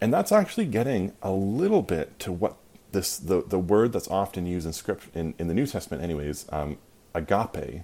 And 0.00 0.14
that's 0.14 0.30
actually 0.30 0.66
getting 0.66 1.12
a 1.20 1.32
little 1.32 1.82
bit 1.82 2.16
to 2.20 2.30
what 2.30 2.54
this 2.92 3.16
the, 3.16 3.42
the 3.42 3.58
word 3.58 3.92
that's 3.92 4.06
often 4.06 4.46
used 4.46 4.64
in 4.64 4.72
script 4.72 5.08
in, 5.12 5.34
in 5.36 5.48
the 5.48 5.54
New 5.54 5.66
Testament 5.66 6.04
anyways, 6.04 6.46
um, 6.52 6.78
agape, 7.12 7.82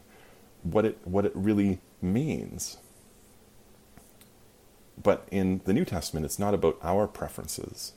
what 0.63 0.85
it 0.85 0.99
what 1.03 1.27
it 1.27 1.33
really 1.35 1.81
means. 2.01 2.77
But 5.03 5.27
in 5.33 5.63
the 5.65 5.75
New 5.75 5.85
Testament, 5.85 6.25
it's 6.25 6.39
not 6.39 6.55
about 6.55 6.79
our 6.81 7.09
preferences 7.09 7.93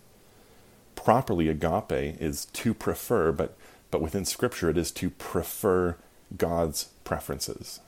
properly 1.04 1.48
agape 1.48 2.18
is 2.20 2.46
to 2.46 2.74
prefer, 2.74 3.32
but, 3.32 3.56
but 3.90 4.02
within 4.02 4.26
Scripture 4.26 4.70
it 4.70 4.78
is 4.78 4.92
to 4.92 5.10
prefer 5.10 5.96
God's 6.36 6.90
preferences. 7.06 7.80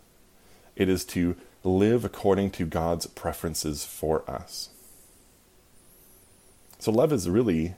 It 0.78 0.88
is 0.88 1.04
to 1.06 1.36
live 1.65 2.06
according 2.06 2.52
to 2.52 2.65
God's 2.65 3.08
preferences 3.08 3.84
for 3.84 4.24
us. 4.32 4.69
So, 6.80 6.89
love 6.91 7.12
is 7.12 7.30
really 7.30 7.76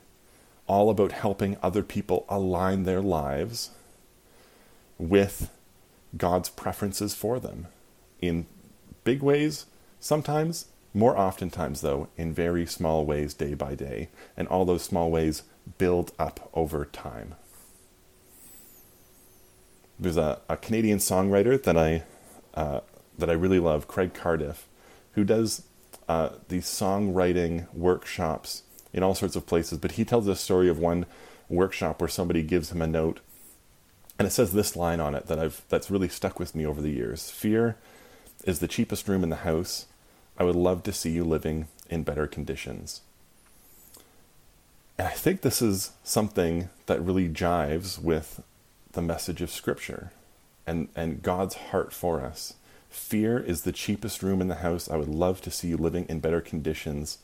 all 0.68 0.92
about 0.92 1.12
helping 1.12 1.58
other 1.64 1.82
people 1.82 2.26
align 2.30 2.84
their 2.84 3.02
lives 3.02 3.72
with 5.00 5.50
God's 6.16 6.50
preferences 6.50 7.16
for 7.16 7.40
them 7.40 7.68
in 8.22 8.46
big 9.04 9.24
ways, 9.24 9.66
sometimes 10.00 10.66
more 10.94 11.18
oftentimes, 11.18 11.82
though, 11.82 12.08
in 12.18 12.34
very 12.34 12.66
small 12.66 13.06
ways 13.06 13.34
day 13.34 13.56
by 13.56 13.74
day, 13.76 14.10
and 14.38 14.48
all 14.48 14.66
those 14.66 14.84
small 14.84 15.10
ways 15.10 15.44
build 15.78 16.12
up 16.20 16.50
over 16.54 16.86
time. 16.86 17.36
There's 20.00 20.18
a, 20.18 20.42
a 20.50 20.58
Canadian 20.58 21.00
songwriter 21.00 21.62
that 21.64 21.78
I 21.78 22.04
uh, 22.54 22.82
that 23.18 23.30
I 23.30 23.34
really 23.34 23.60
love, 23.60 23.88
Craig 23.88 24.14
Cardiff, 24.14 24.68
who 25.14 25.24
does 25.24 25.64
uh, 26.08 26.30
these 26.50 26.66
songwriting 26.66 27.72
workshops 27.74 28.64
in 28.92 29.04
all 29.04 29.16
sorts 29.16 29.36
of 29.36 29.48
places. 29.48 29.78
But 29.80 29.94
he 29.94 30.06
tells 30.06 30.28
a 30.28 30.36
story 30.36 30.70
of 30.70 30.78
one 30.78 31.06
workshop 31.50 32.02
where 32.02 32.08
somebody 32.08 32.44
gives 32.44 32.72
him 32.72 32.82
a 32.82 32.88
note, 32.88 33.20
and 34.20 34.28
it 34.28 34.32
says 34.32 34.54
this 34.54 34.76
line 34.76 35.00
on 35.00 35.16
it 35.16 35.28
that 35.28 35.40
I've 35.40 35.64
that's 35.70 35.90
really 35.90 36.10
stuck 36.10 36.40
with 36.40 36.54
me 36.54 36.66
over 36.66 36.82
the 36.82 36.92
years: 36.92 37.32
"Fear 37.32 37.78
is 38.44 38.60
the 38.60 38.68
cheapest 38.68 39.08
room 39.08 39.24
in 39.24 39.30
the 39.30 39.38
house." 39.38 39.88
I 40.38 40.44
would 40.44 40.56
love 40.56 40.84
to 40.84 40.94
see 40.94 41.12
you 41.12 41.24
living 41.24 41.68
in 41.90 42.04
better 42.04 42.28
conditions. 42.28 43.02
And 44.98 45.08
I 45.08 45.12
think 45.12 45.42
this 45.42 45.62
is 45.62 45.92
something 46.04 46.70
that 46.86 47.02
really 47.02 47.30
jives 47.30 48.00
with 48.00 48.44
the 48.94 49.02
message 49.02 49.42
of 49.42 49.50
Scripture. 49.52 50.12
and, 50.66 50.88
and 50.96 51.22
God's 51.22 51.56
heart 51.56 51.94
for 51.94 52.22
us. 52.22 52.56
Fear 52.90 53.40
is 53.40 53.62
the 53.64 53.72
cheapest 53.72 54.22
room 54.22 54.42
in 54.42 54.48
the 54.48 54.56
house. 54.56 54.90
I 54.90 54.98
would 54.98 55.10
love 55.10 55.42
to 55.42 55.52
see 55.52 55.70
you 55.70 55.78
living 55.78 56.06
in 56.08 56.20
better 56.20 56.42
conditions. 56.42 57.18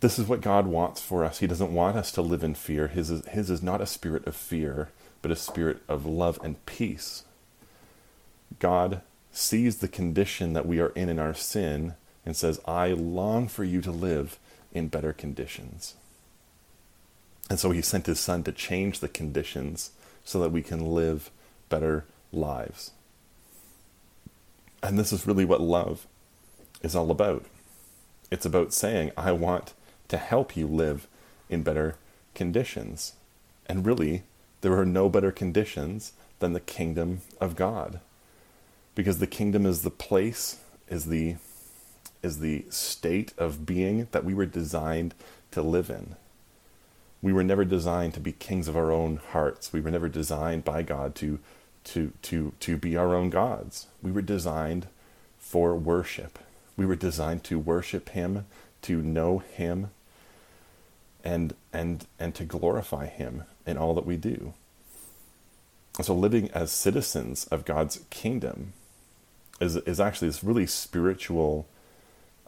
This 0.00 0.18
is 0.18 0.26
what 0.28 0.40
God 0.40 0.66
wants 0.66 1.00
for 1.00 1.24
us. 1.24 1.38
He 1.38 1.46
doesn't 1.46 1.74
want 1.74 1.96
us 1.96 2.12
to 2.12 2.22
live 2.22 2.44
in 2.44 2.54
fear. 2.54 2.88
His 2.88 3.10
is, 3.10 3.26
his 3.26 3.50
is 3.50 3.62
not 3.62 3.80
a 3.80 3.86
spirit 3.86 4.26
of 4.26 4.36
fear, 4.36 4.90
but 5.22 5.30
a 5.30 5.36
spirit 5.36 5.78
of 5.88 6.06
love 6.06 6.38
and 6.44 6.64
peace. 6.66 7.24
God 8.58 9.00
sees 9.36 9.78
the 9.78 9.88
condition 9.88 10.52
that 10.52 10.66
we 10.66 10.80
are 10.80 10.90
in 10.90 11.08
in 11.08 11.18
our 11.18 11.34
sin 11.34 11.94
and 12.24 12.36
says, 12.36 12.60
I 12.66 12.88
long 12.88 13.48
for 13.48 13.64
you 13.64 13.80
to 13.82 13.90
live 13.90 14.38
in 14.72 14.88
better 14.88 15.12
conditions. 15.12 15.94
And 17.50 17.58
so 17.58 17.72
he 17.72 17.82
sent 17.82 18.06
his 18.06 18.20
son 18.20 18.44
to 18.44 18.52
change 18.52 19.00
the 19.00 19.08
conditions 19.08 19.90
so 20.24 20.40
that 20.40 20.52
we 20.52 20.62
can 20.62 20.94
live 20.94 21.30
better 21.68 22.04
lives. 22.32 22.92
And 24.82 24.98
this 24.98 25.12
is 25.12 25.26
really 25.26 25.44
what 25.44 25.60
love 25.60 26.06
is 26.82 26.94
all 26.94 27.10
about. 27.10 27.44
It's 28.30 28.46
about 28.46 28.72
saying, 28.72 29.10
I 29.16 29.32
want 29.32 29.74
to 30.08 30.16
help 30.16 30.56
you 30.56 30.66
live 30.66 31.06
in 31.50 31.62
better 31.62 31.96
conditions. 32.34 33.14
And 33.66 33.84
really, 33.84 34.22
there 34.60 34.78
are 34.78 34.86
no 34.86 35.08
better 35.08 35.32
conditions 35.32 36.12
than 36.38 36.52
the 36.52 36.60
kingdom 36.60 37.20
of 37.40 37.56
God. 37.56 38.00
Because 38.94 39.18
the 39.18 39.26
kingdom 39.26 39.66
is 39.66 39.82
the 39.82 39.90
place, 39.90 40.60
is 40.88 41.06
the 41.06 41.36
is 42.22 42.40
the 42.40 42.64
state 42.70 43.34
of 43.36 43.66
being 43.66 44.08
that 44.12 44.24
we 44.24 44.32
were 44.32 44.46
designed 44.46 45.14
to 45.50 45.60
live 45.60 45.90
in. 45.90 46.16
We 47.20 47.32
were 47.32 47.44
never 47.44 47.64
designed 47.64 48.14
to 48.14 48.20
be 48.20 48.32
kings 48.32 48.66
of 48.66 48.76
our 48.76 48.90
own 48.90 49.16
hearts. 49.16 49.72
We 49.72 49.80
were 49.80 49.90
never 49.90 50.08
designed 50.08 50.64
by 50.64 50.82
God 50.82 51.14
to 51.16 51.38
to 51.84 52.12
to 52.22 52.52
to 52.60 52.76
be 52.76 52.96
our 52.96 53.14
own 53.14 53.30
gods. 53.30 53.86
We 54.02 54.12
were 54.12 54.22
designed 54.22 54.86
for 55.38 55.74
worship. 55.74 56.38
We 56.76 56.86
were 56.86 56.96
designed 56.96 57.44
to 57.44 57.58
worship 57.58 58.10
him, 58.10 58.46
to 58.82 59.02
know 59.02 59.38
him 59.38 59.90
and 61.24 61.54
and 61.72 62.06
and 62.18 62.34
to 62.34 62.44
glorify 62.44 63.06
him 63.06 63.44
in 63.66 63.78
all 63.78 63.94
that 63.94 64.06
we 64.06 64.16
do. 64.16 64.54
So 66.02 66.14
living 66.14 66.50
as 66.50 66.72
citizens 66.72 67.46
of 67.46 67.64
God's 67.64 68.00
kingdom 68.10 68.72
is 69.60 69.76
is 69.76 70.00
actually 70.00 70.28
this 70.28 70.44
really 70.44 70.66
spiritual 70.66 71.66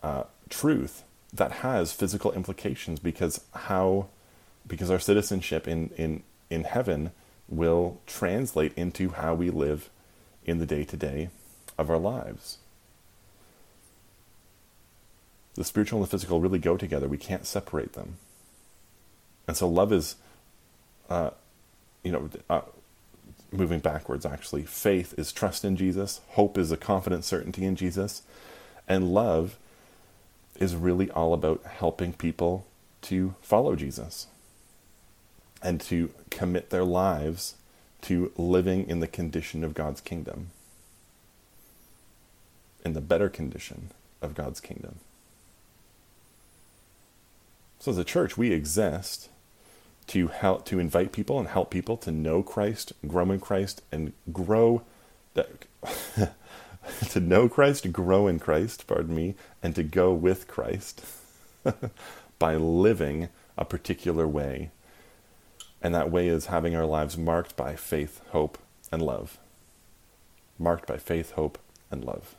uh, 0.02 0.24
truth 0.48 1.02
that 1.32 1.52
has 1.52 1.92
physical 1.92 2.32
implications 2.32 2.98
because 2.98 3.44
how 3.54 4.08
because 4.66 4.90
our 4.90 4.98
citizenship 4.98 5.68
in 5.68 5.90
in 5.96 6.22
in 6.50 6.64
heaven 6.64 7.12
will 7.48 8.00
translate 8.06 8.72
into 8.76 9.10
how 9.10 9.34
we 9.34 9.50
live 9.50 9.90
in 10.44 10.58
the 10.58 10.66
day 10.66 10.84
to 10.84 10.96
day 10.96 11.28
of 11.78 11.90
our 11.90 11.98
lives. 11.98 12.58
The 15.54 15.64
spiritual 15.64 15.98
and 15.98 16.06
the 16.06 16.10
physical 16.10 16.40
really 16.40 16.58
go 16.58 16.76
together. 16.76 17.08
We 17.08 17.18
can't 17.18 17.46
separate 17.46 17.94
them. 17.94 18.18
And 19.48 19.56
so 19.56 19.68
love 19.68 19.92
is, 19.92 20.16
uh, 21.08 21.30
you 22.02 22.12
know, 22.12 22.28
uh, 22.50 22.62
moving 23.56 23.80
backwards 23.80 24.26
actually. 24.26 24.62
Faith 24.62 25.14
is 25.18 25.32
trust 25.32 25.64
in 25.64 25.76
Jesus, 25.76 26.20
hope 26.30 26.58
is 26.58 26.72
a 26.72 26.76
confident 26.76 27.24
certainty 27.24 27.64
in 27.64 27.76
Jesus, 27.76 28.22
and 28.88 29.12
love 29.12 29.56
is 30.58 30.74
really 30.74 31.10
all 31.10 31.34
about 31.34 31.62
helping 31.64 32.12
people 32.12 32.66
to 33.02 33.34
follow 33.42 33.76
Jesus 33.76 34.26
and 35.62 35.80
to 35.82 36.10
commit 36.30 36.70
their 36.70 36.84
lives 36.84 37.56
to 38.02 38.32
living 38.36 38.88
in 38.88 39.00
the 39.00 39.08
condition 39.08 39.64
of 39.64 39.74
God's 39.74 40.00
kingdom, 40.00 40.50
in 42.84 42.92
the 42.92 43.00
better 43.00 43.28
condition 43.28 43.90
of 44.22 44.34
God's 44.34 44.60
kingdom. 44.60 45.00
So, 47.78 47.90
as 47.90 47.98
a 47.98 48.04
church, 48.04 48.36
we 48.36 48.52
exist 48.52 49.28
to 50.08 50.28
help 50.28 50.64
to 50.66 50.78
invite 50.78 51.12
people 51.12 51.38
and 51.38 51.48
help 51.48 51.70
people 51.70 51.96
to 51.98 52.12
know 52.12 52.42
Christ, 52.42 52.92
grow 53.06 53.30
in 53.30 53.40
Christ, 53.40 53.82
and 53.90 54.12
grow 54.32 54.82
that 55.34 55.66
to 57.10 57.20
know 57.20 57.48
Christ, 57.48 57.92
grow 57.92 58.26
in 58.26 58.38
Christ, 58.38 58.86
pardon 58.86 59.14
me, 59.14 59.34
and 59.62 59.74
to 59.74 59.82
go 59.82 60.12
with 60.12 60.46
Christ 60.46 61.04
by 62.38 62.56
living 62.56 63.28
a 63.58 63.64
particular 63.64 64.26
way. 64.26 64.70
And 65.82 65.94
that 65.94 66.10
way 66.10 66.28
is 66.28 66.46
having 66.46 66.74
our 66.74 66.86
lives 66.86 67.18
marked 67.18 67.56
by 67.56 67.76
faith, 67.76 68.20
hope, 68.30 68.58
and 68.90 69.02
love. 69.02 69.38
Marked 70.58 70.86
by 70.86 70.96
faith, 70.96 71.32
hope, 71.32 71.58
and 71.90 72.04
love. 72.04 72.34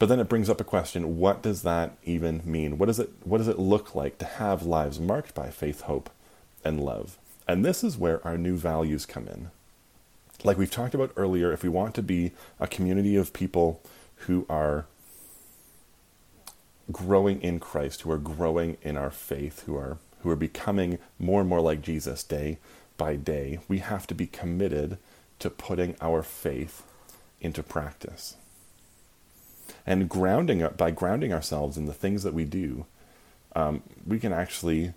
But 0.00 0.08
then 0.08 0.18
it 0.18 0.30
brings 0.30 0.48
up 0.48 0.62
a 0.62 0.64
question, 0.64 1.18
what 1.18 1.42
does 1.42 1.60
that 1.60 1.94
even 2.04 2.40
mean? 2.42 2.78
What 2.78 2.86
does 2.86 2.98
it 2.98 3.10
what 3.22 3.36
does 3.36 3.48
it 3.48 3.58
look 3.58 3.94
like 3.94 4.16
to 4.18 4.24
have 4.24 4.62
lives 4.62 4.98
marked 4.98 5.34
by 5.34 5.50
faith, 5.50 5.82
hope, 5.82 6.08
and 6.64 6.82
love? 6.82 7.18
And 7.46 7.62
this 7.62 7.84
is 7.84 7.98
where 7.98 8.26
our 8.26 8.38
new 8.38 8.56
values 8.56 9.04
come 9.04 9.28
in. 9.28 9.50
Like 10.42 10.56
we've 10.56 10.70
talked 10.70 10.94
about 10.94 11.12
earlier, 11.16 11.52
if 11.52 11.62
we 11.62 11.68
want 11.68 11.94
to 11.96 12.02
be 12.02 12.32
a 12.58 12.66
community 12.66 13.14
of 13.14 13.34
people 13.34 13.82
who 14.26 14.46
are 14.48 14.86
growing 16.90 17.42
in 17.42 17.60
Christ, 17.60 18.00
who 18.00 18.10
are 18.10 18.18
growing 18.18 18.78
in 18.80 18.96
our 18.96 19.10
faith, 19.10 19.64
who 19.64 19.76
are 19.76 19.98
who 20.22 20.30
are 20.30 20.36
becoming 20.36 20.98
more 21.18 21.42
and 21.42 21.50
more 21.50 21.60
like 21.60 21.82
Jesus 21.82 22.24
day 22.24 22.56
by 22.96 23.16
day, 23.16 23.58
we 23.68 23.80
have 23.80 24.06
to 24.06 24.14
be 24.14 24.26
committed 24.26 24.96
to 25.40 25.50
putting 25.50 25.94
our 26.00 26.22
faith 26.22 26.84
into 27.42 27.62
practice 27.62 28.36
and 29.86 30.08
grounding 30.08 30.66
by 30.76 30.90
grounding 30.90 31.32
ourselves 31.32 31.76
in 31.76 31.86
the 31.86 31.92
things 31.92 32.22
that 32.22 32.34
we 32.34 32.44
do, 32.44 32.86
um, 33.56 33.82
we 34.06 34.18
can 34.18 34.32
actually 34.32 34.92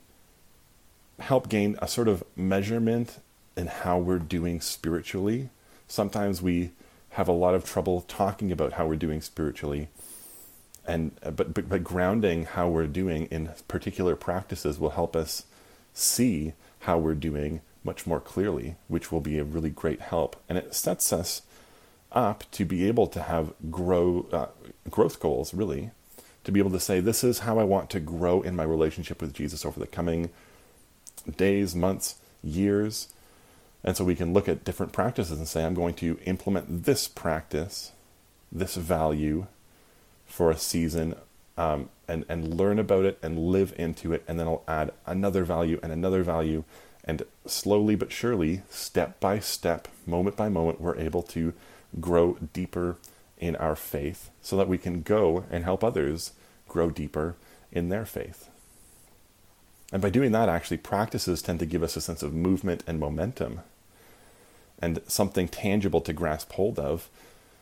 help 1.19 1.49
gain 1.49 1.77
a 1.81 1.87
sort 1.87 2.07
of 2.07 2.23
measurement 2.35 3.19
in 3.55 3.67
how 3.67 3.97
we're 3.97 4.19
doing 4.19 4.59
spiritually. 4.61 5.49
Sometimes 5.87 6.41
we 6.41 6.71
have 7.11 7.27
a 7.27 7.33
lot 7.33 7.53
of 7.53 7.63
trouble 7.63 8.01
talking 8.01 8.51
about 8.51 8.73
how 8.73 8.87
we're 8.87 8.95
doing 8.95 9.21
spiritually, 9.21 9.87
and 10.85 11.11
uh, 11.23 11.31
but 11.31 11.53
but, 11.53 11.69
but 11.69 11.83
grounding 11.83 12.45
how 12.45 12.67
we're 12.67 12.87
doing 12.87 13.25
in 13.27 13.51
particular 13.67 14.15
practices 14.15 14.79
will 14.79 14.91
help 14.91 15.15
us 15.15 15.45
see 15.93 16.53
how 16.79 16.97
we're 16.97 17.13
doing 17.13 17.61
much 17.83 18.07
more 18.07 18.19
clearly, 18.19 18.75
which 18.87 19.11
will 19.11 19.21
be 19.21 19.37
a 19.37 19.43
really 19.43 19.69
great 19.69 20.01
help, 20.01 20.35
and 20.49 20.57
it 20.57 20.73
sets 20.73 21.13
us 21.13 21.43
up 22.11 22.43
to 22.51 22.65
be 22.65 22.87
able 22.87 23.07
to 23.07 23.21
have 23.21 23.53
grow 23.69 24.25
uh, 24.31 24.47
growth 24.89 25.19
goals 25.19 25.53
really 25.53 25.91
to 26.43 26.51
be 26.51 26.59
able 26.59 26.71
to 26.71 26.79
say 26.79 26.99
this 26.99 27.23
is 27.23 27.39
how 27.39 27.57
I 27.57 27.63
want 27.63 27.89
to 27.91 27.99
grow 27.99 28.41
in 28.41 28.55
my 28.55 28.63
relationship 28.63 29.21
with 29.21 29.33
Jesus 29.33 29.65
over 29.65 29.79
the 29.79 29.87
coming 29.87 30.29
days, 31.37 31.73
months, 31.75 32.15
years. 32.43 33.09
And 33.83 33.95
so 33.95 34.03
we 34.03 34.15
can 34.15 34.33
look 34.33 34.47
at 34.47 34.63
different 34.63 34.91
practices 34.91 35.37
and 35.37 35.47
say 35.47 35.63
I'm 35.63 35.73
going 35.73 35.93
to 35.95 36.19
implement 36.25 36.83
this 36.85 37.07
practice, 37.07 37.91
this 38.51 38.75
value 38.75 39.47
for 40.25 40.51
a 40.51 40.57
season 40.57 41.15
um, 41.57 41.89
and, 42.07 42.25
and 42.27 42.55
learn 42.55 42.79
about 42.79 43.05
it 43.05 43.19
and 43.21 43.37
live 43.37 43.73
into 43.77 44.13
it. 44.13 44.23
And 44.27 44.39
then 44.39 44.47
I'll 44.47 44.63
add 44.67 44.91
another 45.05 45.43
value 45.43 45.79
and 45.83 45.91
another 45.91 46.23
value. 46.23 46.63
And 47.05 47.23
slowly 47.45 47.95
but 47.95 48.11
surely, 48.11 48.61
step 48.69 49.19
by 49.19 49.39
step, 49.39 49.87
moment 50.05 50.35
by 50.35 50.49
moment, 50.49 50.79
we're 50.79 50.97
able 50.97 51.21
to 51.23 51.53
grow 51.99 52.37
deeper 52.53 52.97
in 53.43 53.57
our 53.57 53.75
faith 53.75 54.29
so 54.41 54.55
that 54.55 54.69
we 54.69 54.77
can 54.77 55.01
go 55.01 55.43
and 55.51 55.65
help 55.65 55.83
others 55.83 56.31
grow 56.69 56.89
deeper 56.89 57.35
in 57.73 57.89
their 57.89 58.05
faith. 58.05 58.49
And 59.91 60.01
by 60.01 60.09
doing 60.09 60.31
that, 60.31 60.47
actually, 60.47 60.77
practices 60.77 61.41
tend 61.41 61.59
to 61.59 61.65
give 61.65 61.83
us 61.83 61.97
a 61.97 62.01
sense 62.01 62.23
of 62.23 62.33
movement 62.33 62.83
and 62.87 62.99
momentum 62.99 63.59
and 64.79 65.01
something 65.07 65.49
tangible 65.49 65.99
to 66.01 66.13
grasp 66.13 66.53
hold 66.53 66.79
of 66.79 67.09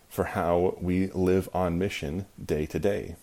for 0.08 0.26
how 0.26 0.78
we 0.80 1.08
live 1.08 1.50
on 1.52 1.80
mission 1.80 2.28
day 2.44 2.68
to 2.68 2.78
day. 2.78 3.16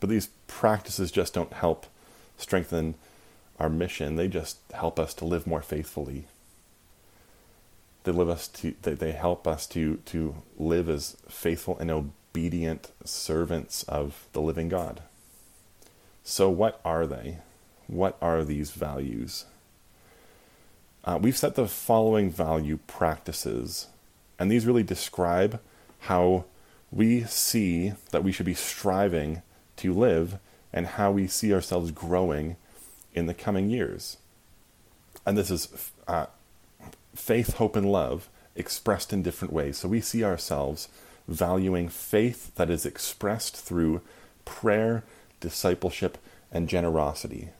But 0.00 0.10
these 0.10 0.30
practices 0.48 1.12
just 1.12 1.32
don't 1.32 1.52
help 1.52 1.86
strengthen 2.36 2.96
our 3.58 3.70
mission, 3.70 4.16
they 4.16 4.28
just 4.28 4.58
help 4.74 4.98
us 4.98 5.14
to 5.14 5.24
live 5.24 5.46
more 5.46 5.62
faithfully 5.62 6.26
they 8.06 8.12
live 8.12 8.28
us 8.28 8.46
to 8.46 8.74
they, 8.82 8.94
they 8.94 9.12
help 9.12 9.46
us 9.46 9.66
to 9.66 9.96
to 10.06 10.36
live 10.56 10.88
as 10.88 11.16
faithful 11.28 11.76
and 11.78 11.90
obedient 11.90 12.92
servants 13.04 13.82
of 13.82 14.28
the 14.32 14.40
living 14.40 14.68
God. 14.68 15.02
So 16.22 16.48
what 16.48 16.80
are 16.84 17.06
they? 17.06 17.38
What 17.88 18.16
are 18.22 18.44
these 18.44 18.70
values? 18.70 19.44
Uh, 21.04 21.18
we've 21.20 21.36
set 21.36 21.56
the 21.56 21.68
following 21.68 22.30
value 22.30 22.78
practices, 22.86 23.88
and 24.38 24.50
these 24.50 24.66
really 24.66 24.82
describe 24.82 25.60
how 26.00 26.44
we 26.92 27.24
see 27.24 27.92
that 28.12 28.22
we 28.22 28.30
should 28.30 28.46
be 28.46 28.54
striving 28.54 29.42
to 29.76 29.92
live 29.92 30.38
and 30.72 30.86
how 30.86 31.10
we 31.10 31.26
see 31.26 31.52
ourselves 31.52 31.90
growing 31.90 32.56
in 33.14 33.26
the 33.26 33.34
coming 33.34 33.68
years. 33.68 34.16
And 35.24 35.36
this 35.36 35.50
is 35.50 35.90
uh, 36.06 36.26
faith, 37.16 37.54
hope, 37.54 37.76
and 37.76 37.90
love 37.90 38.28
expressed 38.54 39.12
in 39.12 39.22
different 39.22 39.52
ways. 39.52 39.78
So 39.78 39.88
we 39.88 40.00
see 40.00 40.24
ourselves 40.24 40.88
valuing 41.28 41.88
faith 41.88 42.54
that 42.54 42.70
is 42.70 42.86
expressed 42.86 43.56
through 43.56 44.00
prayer, 44.44 45.04
discipleship, 45.40 46.18
and 46.52 46.68
generosity. 46.68 47.50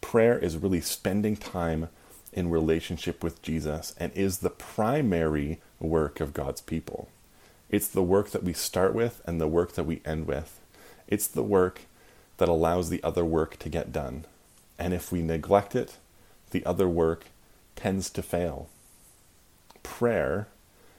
Prayer 0.00 0.38
is 0.38 0.56
really 0.56 0.80
spending 0.80 1.36
time 1.36 1.88
in 2.32 2.50
relationship 2.50 3.24
with 3.24 3.42
Jesus 3.42 3.94
and 3.98 4.12
is 4.14 4.38
the 4.38 4.50
primary 4.50 5.58
work 5.80 6.20
of 6.20 6.34
God's 6.34 6.60
people. 6.60 7.08
It's 7.70 7.88
the 7.88 8.02
work 8.02 8.30
that 8.30 8.44
we 8.44 8.52
start 8.52 8.94
with 8.94 9.20
and 9.26 9.40
the 9.40 9.48
work 9.48 9.72
that 9.72 9.84
we 9.84 10.00
end 10.04 10.26
with. 10.26 10.60
It's 11.08 11.26
the 11.26 11.42
work 11.42 11.82
that 12.36 12.48
allows 12.48 12.90
the 12.90 13.02
other 13.02 13.24
work 13.24 13.58
to 13.58 13.68
get 13.68 13.92
done. 13.92 14.24
And 14.78 14.94
if 14.94 15.10
we 15.10 15.22
neglect 15.22 15.74
it, 15.74 15.96
the 16.50 16.64
other 16.64 16.88
work 16.88 17.26
tends 17.76 18.10
to 18.10 18.22
fail. 18.22 18.68
Prayer, 19.82 20.48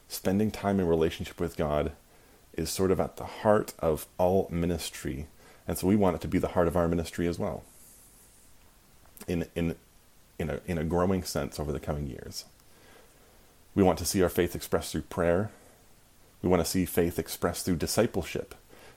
spending 0.07 0.51
time 0.51 0.79
in 0.79 0.87
relationship 0.87 1.39
with 1.39 1.57
God, 1.57 1.91
is 2.53 2.69
sort 2.69 2.91
of 2.91 2.99
at 2.99 3.17
the 3.17 3.25
heart 3.25 3.73
of 3.79 4.07
all 4.17 4.47
ministry. 4.51 5.27
And 5.67 5.77
so 5.77 5.87
we 5.87 5.95
want 5.95 6.15
it 6.15 6.21
to 6.21 6.27
be 6.27 6.39
the 6.39 6.49
heart 6.49 6.67
of 6.67 6.77
our 6.77 6.87
ministry 6.87 7.27
as 7.27 7.37
well. 7.37 7.63
In, 9.27 9.45
in, 9.55 9.75
in, 10.39 10.49
a, 10.49 10.59
in 10.65 10.77
a 10.77 10.83
growing 10.83 11.23
sense 11.23 11.59
over 11.59 11.71
the 11.71 11.79
coming 11.79 12.07
years. 12.07 12.45
We 13.75 13.83
want 13.83 13.99
to 13.99 14.05
see 14.05 14.23
our 14.23 14.29
faith 14.29 14.55
expressed 14.55 14.91
through 14.91 15.01
prayer. 15.03 15.51
We 16.41 16.49
want 16.49 16.63
to 16.63 16.69
see 16.69 16.85
faith 16.85 17.19
expressed 17.19 17.65
through 17.65 17.75
discipleship. 17.75 18.55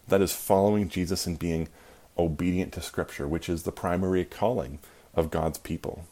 That 0.09 0.23
is 0.23 0.35
following 0.35 0.89
Jesus 0.89 1.27
and 1.27 1.39
being 1.39 1.69
obedient 2.17 2.73
to 2.75 2.81
Scripture, 2.81 3.27
which 3.27 3.49
is 3.49 3.63
the 3.63 3.73
primary 3.73 4.25
calling 4.25 4.79
of 5.15 5.31
God's 5.31 5.59
people. 5.59 6.05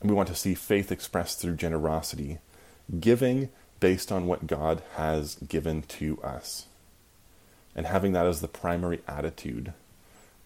And 0.00 0.10
we 0.10 0.16
want 0.16 0.28
to 0.28 0.34
see 0.34 0.54
faith 0.54 0.90
expressed 0.90 1.40
through 1.40 1.56
generosity, 1.56 2.38
giving 2.98 3.50
based 3.80 4.10
on 4.12 4.26
what 4.26 4.46
God 4.46 4.82
has 4.96 5.36
given 5.36 5.82
to 5.82 6.20
us, 6.22 6.66
and 7.74 7.86
having 7.86 8.12
that 8.12 8.26
as 8.26 8.40
the 8.40 8.48
primary 8.48 9.00
attitude 9.08 9.72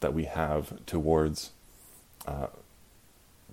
that 0.00 0.14
we 0.14 0.24
have 0.24 0.84
towards 0.86 1.50
uh, 2.26 2.48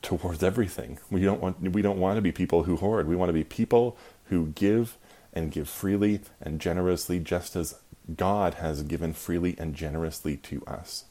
towards 0.02 0.44
everything. 0.44 1.00
We 1.10 1.22
don't 1.22 1.42
want 1.42 1.62
we 1.62 1.82
don't 1.82 2.00
want 2.00 2.18
to 2.18 2.22
be 2.22 2.32
people 2.32 2.64
who 2.64 2.78
hoard. 2.78 3.08
We 3.08 3.16
want 3.16 3.30
to 3.30 3.34
be 3.34 3.44
people 3.44 3.98
who 4.26 4.48
give 4.48 4.98
and 5.34 5.52
give 5.52 5.70
freely 5.70 6.22
and 6.42 6.60
generously, 6.60 7.20
just 7.20 7.56
as 7.56 7.76
God 8.16 8.56
has 8.56 8.84
given 8.84 9.14
freely 9.14 9.56
and 9.58 9.76
generously 9.76 10.38
to 10.38 10.64
us. 10.66 11.06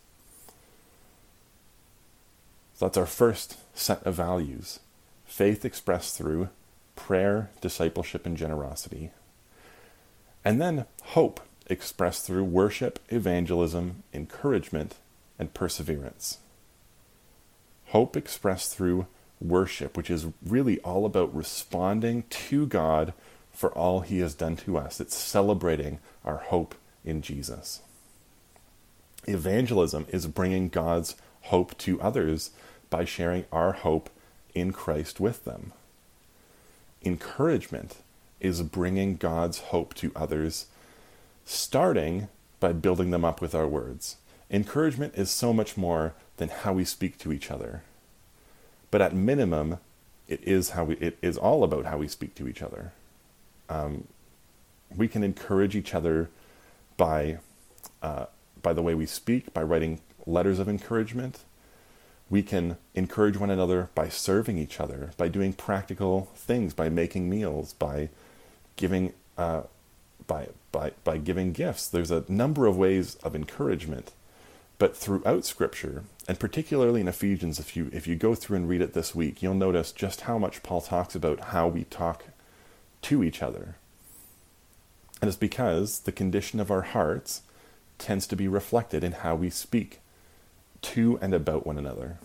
That's 2.80 2.96
our 2.96 3.06
first 3.06 3.58
set 3.74 4.04
of 4.04 4.14
values 4.14 4.80
faith 5.26 5.64
expressed 5.64 6.18
through 6.18 6.48
prayer, 6.96 7.50
discipleship, 7.60 8.26
and 8.26 8.36
generosity. 8.36 9.10
And 10.44 10.60
then 10.60 10.86
hope 11.04 11.40
expressed 11.68 12.26
through 12.26 12.44
worship, 12.44 12.98
evangelism, 13.10 14.02
encouragement, 14.12 14.96
and 15.38 15.54
perseverance. 15.54 16.38
Hope 17.86 18.16
expressed 18.16 18.74
through 18.74 19.06
worship, 19.40 19.96
which 19.96 20.10
is 20.10 20.26
really 20.44 20.80
all 20.80 21.06
about 21.06 21.34
responding 21.34 22.24
to 22.28 22.66
God 22.66 23.12
for 23.52 23.70
all 23.72 24.00
he 24.00 24.18
has 24.18 24.34
done 24.34 24.56
to 24.56 24.76
us. 24.76 25.00
It's 25.00 25.16
celebrating 25.16 26.00
our 26.24 26.38
hope 26.38 26.74
in 27.04 27.22
Jesus. 27.22 27.82
Evangelism 29.26 30.06
is 30.08 30.26
bringing 30.26 30.68
God's 30.68 31.14
hope 31.42 31.76
to 31.78 32.00
others 32.00 32.50
by 32.90 33.04
sharing 33.04 33.44
our 33.50 33.72
hope 33.72 34.10
in 34.54 34.72
Christ 34.72 35.20
with 35.20 35.44
them. 35.44 35.72
Encouragement 37.02 37.96
is 38.40 38.62
bringing 38.62 39.16
God's 39.16 39.58
hope 39.58 39.94
to 39.94 40.12
others, 40.14 40.66
starting 41.44 42.28
by 42.58 42.72
building 42.72 43.10
them 43.10 43.24
up 43.24 43.40
with 43.40 43.54
our 43.54 43.66
words. 43.66 44.16
Encouragement 44.50 45.14
is 45.14 45.30
so 45.30 45.52
much 45.52 45.76
more 45.76 46.14
than 46.36 46.48
how 46.48 46.72
we 46.72 46.84
speak 46.84 47.16
to 47.18 47.32
each 47.32 47.50
other. 47.50 47.82
But 48.90 49.00
at 49.00 49.14
minimum, 49.14 49.78
it 50.26 50.42
is 50.42 50.70
how 50.70 50.84
we, 50.84 50.96
it 50.96 51.16
is 51.22 51.38
all 51.38 51.64
about 51.64 51.86
how 51.86 51.98
we 51.98 52.08
speak 52.08 52.34
to 52.36 52.48
each 52.48 52.60
other. 52.60 52.92
Um, 53.68 54.08
we 54.94 55.06
can 55.06 55.22
encourage 55.22 55.76
each 55.76 55.94
other 55.94 56.28
by 56.96 57.38
uh, 58.02 58.26
by 58.62 58.72
the 58.72 58.82
way 58.82 58.94
we 58.94 59.06
speak, 59.06 59.52
by 59.52 59.62
writing 59.62 60.00
letters 60.26 60.58
of 60.58 60.68
encouragement. 60.68 61.40
We 62.30 62.42
can 62.42 62.76
encourage 62.94 63.36
one 63.36 63.50
another 63.50 63.90
by 63.94 64.08
serving 64.08 64.56
each 64.56 64.78
other, 64.78 65.10
by 65.16 65.28
doing 65.28 65.52
practical 65.52 66.30
things, 66.36 66.72
by 66.72 66.88
making 66.88 67.28
meals, 67.28 67.72
by 67.72 68.08
giving 68.76 69.12
uh, 69.36 69.62
by 70.26 70.48
by 70.70 70.92
by 71.02 71.18
giving 71.18 71.52
gifts. 71.52 71.88
There's 71.88 72.12
a 72.12 72.24
number 72.28 72.66
of 72.66 72.76
ways 72.76 73.16
of 73.16 73.34
encouragement, 73.34 74.12
but 74.78 74.96
throughout 74.96 75.44
Scripture, 75.44 76.04
and 76.28 76.38
particularly 76.38 77.00
in 77.00 77.08
Ephesians, 77.08 77.58
if 77.58 77.76
you 77.76 77.90
if 77.92 78.06
you 78.06 78.14
go 78.14 78.36
through 78.36 78.58
and 78.58 78.68
read 78.68 78.80
it 78.80 78.94
this 78.94 79.12
week, 79.12 79.42
you'll 79.42 79.54
notice 79.54 79.90
just 79.90 80.22
how 80.22 80.38
much 80.38 80.62
Paul 80.62 80.80
talks 80.80 81.16
about 81.16 81.40
how 81.46 81.66
we 81.66 81.84
talk 81.84 82.26
to 83.02 83.24
each 83.24 83.42
other. 83.42 83.74
And 85.20 85.28
it's 85.28 85.36
because 85.36 86.00
the 86.00 86.12
condition 86.12 86.60
of 86.60 86.70
our 86.70 86.82
hearts 86.82 87.42
tends 87.98 88.26
to 88.28 88.36
be 88.36 88.48
reflected 88.48 89.04
in 89.04 89.12
how 89.12 89.34
we 89.34 89.50
speak 89.50 90.00
to 90.82 91.18
and 91.20 91.34
about 91.34 91.66
one 91.66 91.78
another. 91.78 92.18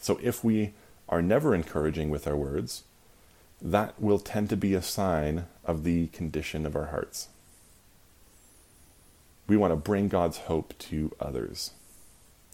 So 0.00 0.18
if 0.22 0.44
we 0.44 0.72
are 1.08 1.22
never 1.22 1.54
encouraging 1.54 2.10
with 2.10 2.26
our 2.26 2.36
words, 2.36 2.84
that 3.60 4.00
will 4.00 4.18
tend 4.18 4.50
to 4.50 4.56
be 4.56 4.74
a 4.74 4.82
sign 4.82 5.46
of 5.64 5.84
the 5.84 6.08
condition 6.08 6.66
of 6.66 6.76
our 6.76 6.86
hearts. 6.86 7.28
We 9.48 9.56
want 9.56 9.72
to 9.72 9.76
bring 9.76 10.08
God's 10.08 10.38
hope 10.38 10.74
to 10.80 11.14
others 11.20 11.70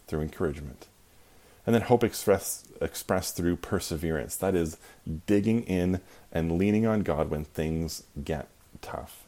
through 0.07 0.21
encouragement. 0.21 0.87
And 1.65 1.75
then 1.75 1.83
hope 1.83 2.03
expressed 2.03 2.69
expressed 2.81 3.37
through 3.37 3.57
perseverance. 3.57 4.37
That 4.37 4.55
is 4.55 4.77
digging 5.27 5.63
in 5.63 6.01
and 6.33 6.59
leaning 6.59 6.87
on 6.87 7.01
God 7.03 7.31
when 7.31 7.45
things 7.45 8.03
get 8.23 8.49
tough. 8.81 9.25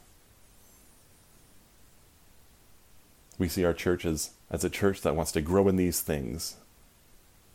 We 3.39 3.49
see 3.49 3.65
our 3.65 3.73
church 3.73 4.05
as, 4.05 4.31
as 4.51 4.65
a 4.65 4.71
church 4.71 5.01
that 5.03 5.17
wants 5.17 5.33
to 5.33 5.41
grow 5.41 5.69
in 5.69 5.77
these 5.77 6.01
things, 6.01 6.57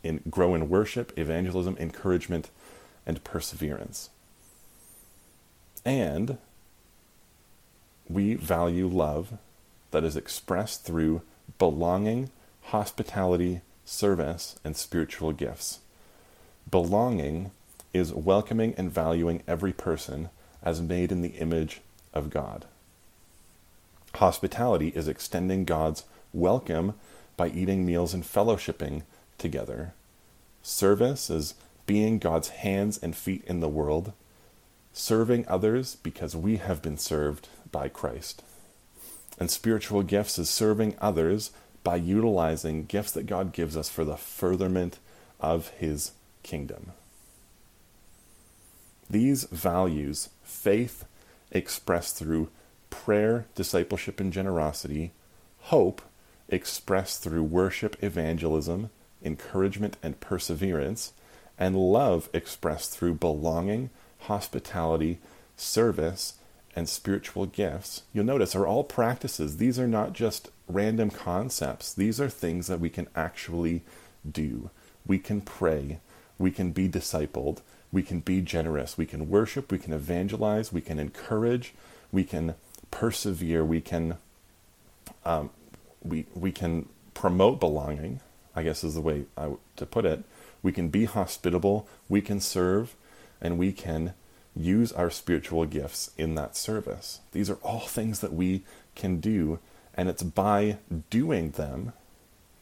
in 0.02 0.20
grow 0.28 0.54
in 0.54 0.68
worship, 0.68 1.16
evangelism, 1.18 1.76
encouragement, 1.78 2.50
and 3.06 3.22
perseverance. 3.24 4.10
And 5.84 6.38
we 8.08 8.34
value 8.34 8.86
love 8.86 9.38
that 9.92 10.04
is 10.04 10.16
expressed 10.16 10.84
through 10.84 11.22
belonging, 11.58 12.30
hospitality, 12.64 13.62
service, 13.84 14.56
and 14.64 14.76
spiritual 14.76 15.32
gifts. 15.32 15.80
Belonging 16.70 17.50
is 17.92 18.12
welcoming 18.12 18.74
and 18.76 18.92
valuing 18.92 19.42
every 19.48 19.72
person 19.72 20.30
as 20.62 20.80
made 20.80 21.10
in 21.10 21.22
the 21.22 21.30
image 21.30 21.80
of 22.12 22.30
God. 22.30 22.66
Hospitality 24.14 24.88
is 24.88 25.08
extending 25.08 25.64
God's 25.64 26.04
welcome 26.32 26.94
by 27.36 27.48
eating 27.48 27.84
meals 27.84 28.14
and 28.14 28.22
fellowshipping 28.22 29.02
together. 29.38 29.94
Service 30.62 31.30
is 31.30 31.54
being 31.86 32.18
God's 32.18 32.48
hands 32.50 32.98
and 32.98 33.16
feet 33.16 33.42
in 33.46 33.60
the 33.60 33.68
world, 33.68 34.12
serving 34.92 35.46
others 35.48 35.96
because 35.96 36.36
we 36.36 36.56
have 36.58 36.82
been 36.82 36.98
served 36.98 37.48
by 37.72 37.88
Christ. 37.88 38.42
And 39.38 39.50
spiritual 39.50 40.02
gifts 40.02 40.38
is 40.38 40.50
serving 40.50 40.96
others 41.00 41.50
by 41.82 41.96
utilizing 41.96 42.84
gifts 42.84 43.12
that 43.12 43.26
God 43.26 43.52
gives 43.52 43.76
us 43.76 43.88
for 43.88 44.04
the 44.04 44.16
furtherment 44.16 44.98
of 45.40 45.68
His 45.70 46.12
kingdom. 46.42 46.92
These 49.08 49.44
values, 49.44 50.28
faith 50.44 51.04
expressed 51.50 52.16
through 52.16 52.50
prayer, 52.90 53.46
discipleship, 53.54 54.20
and 54.20 54.32
generosity, 54.32 55.12
hope 55.62 56.02
expressed 56.50 57.22
through 57.22 57.44
worship, 57.44 57.96
evangelism, 58.02 58.90
encouragement, 59.22 59.96
and 60.02 60.20
perseverance, 60.20 61.12
and 61.58 61.76
love 61.76 62.28
expressed 62.32 62.96
through 62.96 63.14
belonging, 63.14 63.90
hospitality, 64.20 65.18
service, 65.56 66.34
and 66.76 66.88
spiritual 66.88 67.46
gifts, 67.46 68.02
you'll 68.12 68.24
notice 68.24 68.54
are 68.54 68.66
all 68.66 68.84
practices. 68.84 69.56
These 69.56 69.78
are 69.78 69.88
not 69.88 70.12
just 70.12 70.50
random 70.68 71.10
concepts, 71.10 71.92
these 71.92 72.20
are 72.20 72.28
things 72.28 72.68
that 72.68 72.80
we 72.80 72.88
can 72.88 73.08
actually 73.16 73.82
do. 74.30 74.70
We 75.06 75.18
can 75.18 75.40
pray, 75.40 75.98
we 76.38 76.50
can 76.50 76.70
be 76.70 76.88
discipled, 76.88 77.58
we 77.90 78.02
can 78.02 78.20
be 78.20 78.40
generous, 78.40 78.96
we 78.96 79.06
can 79.06 79.28
worship, 79.28 79.72
we 79.72 79.78
can 79.78 79.92
evangelize, 79.92 80.72
we 80.72 80.80
can 80.80 80.98
encourage, 80.98 81.74
we 82.12 82.24
can 82.24 82.54
persevere, 82.90 83.64
we 83.64 83.80
can 83.80 84.18
um, 85.24 85.50
we 86.02 86.26
we 86.34 86.52
can 86.52 86.88
promote 87.14 87.60
belonging. 87.60 88.20
I 88.54 88.62
guess 88.62 88.82
is 88.82 88.94
the 88.94 89.00
way 89.00 89.26
I, 89.36 89.52
to 89.76 89.86
put 89.86 90.04
it. 90.04 90.24
We 90.62 90.72
can 90.72 90.88
be 90.88 91.04
hospitable, 91.04 91.88
we 92.08 92.20
can 92.20 92.40
serve, 92.40 92.96
and 93.40 93.58
we 93.58 93.72
can 93.72 94.14
use 94.56 94.92
our 94.92 95.10
spiritual 95.10 95.64
gifts 95.66 96.10
in 96.18 96.34
that 96.34 96.56
service. 96.56 97.20
These 97.32 97.48
are 97.48 97.58
all 97.62 97.80
things 97.80 98.20
that 98.20 98.32
we 98.32 98.64
can 98.94 99.20
do, 99.20 99.60
and 99.94 100.08
it's 100.08 100.22
by 100.22 100.78
doing 101.08 101.52
them 101.52 101.92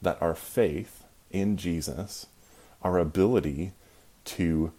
that 0.02 0.20
our 0.20 0.34
faith 0.34 1.04
in 1.30 1.56
Jesus, 1.56 2.26
our 2.82 2.98
ability 2.98 3.72
to 4.24 4.72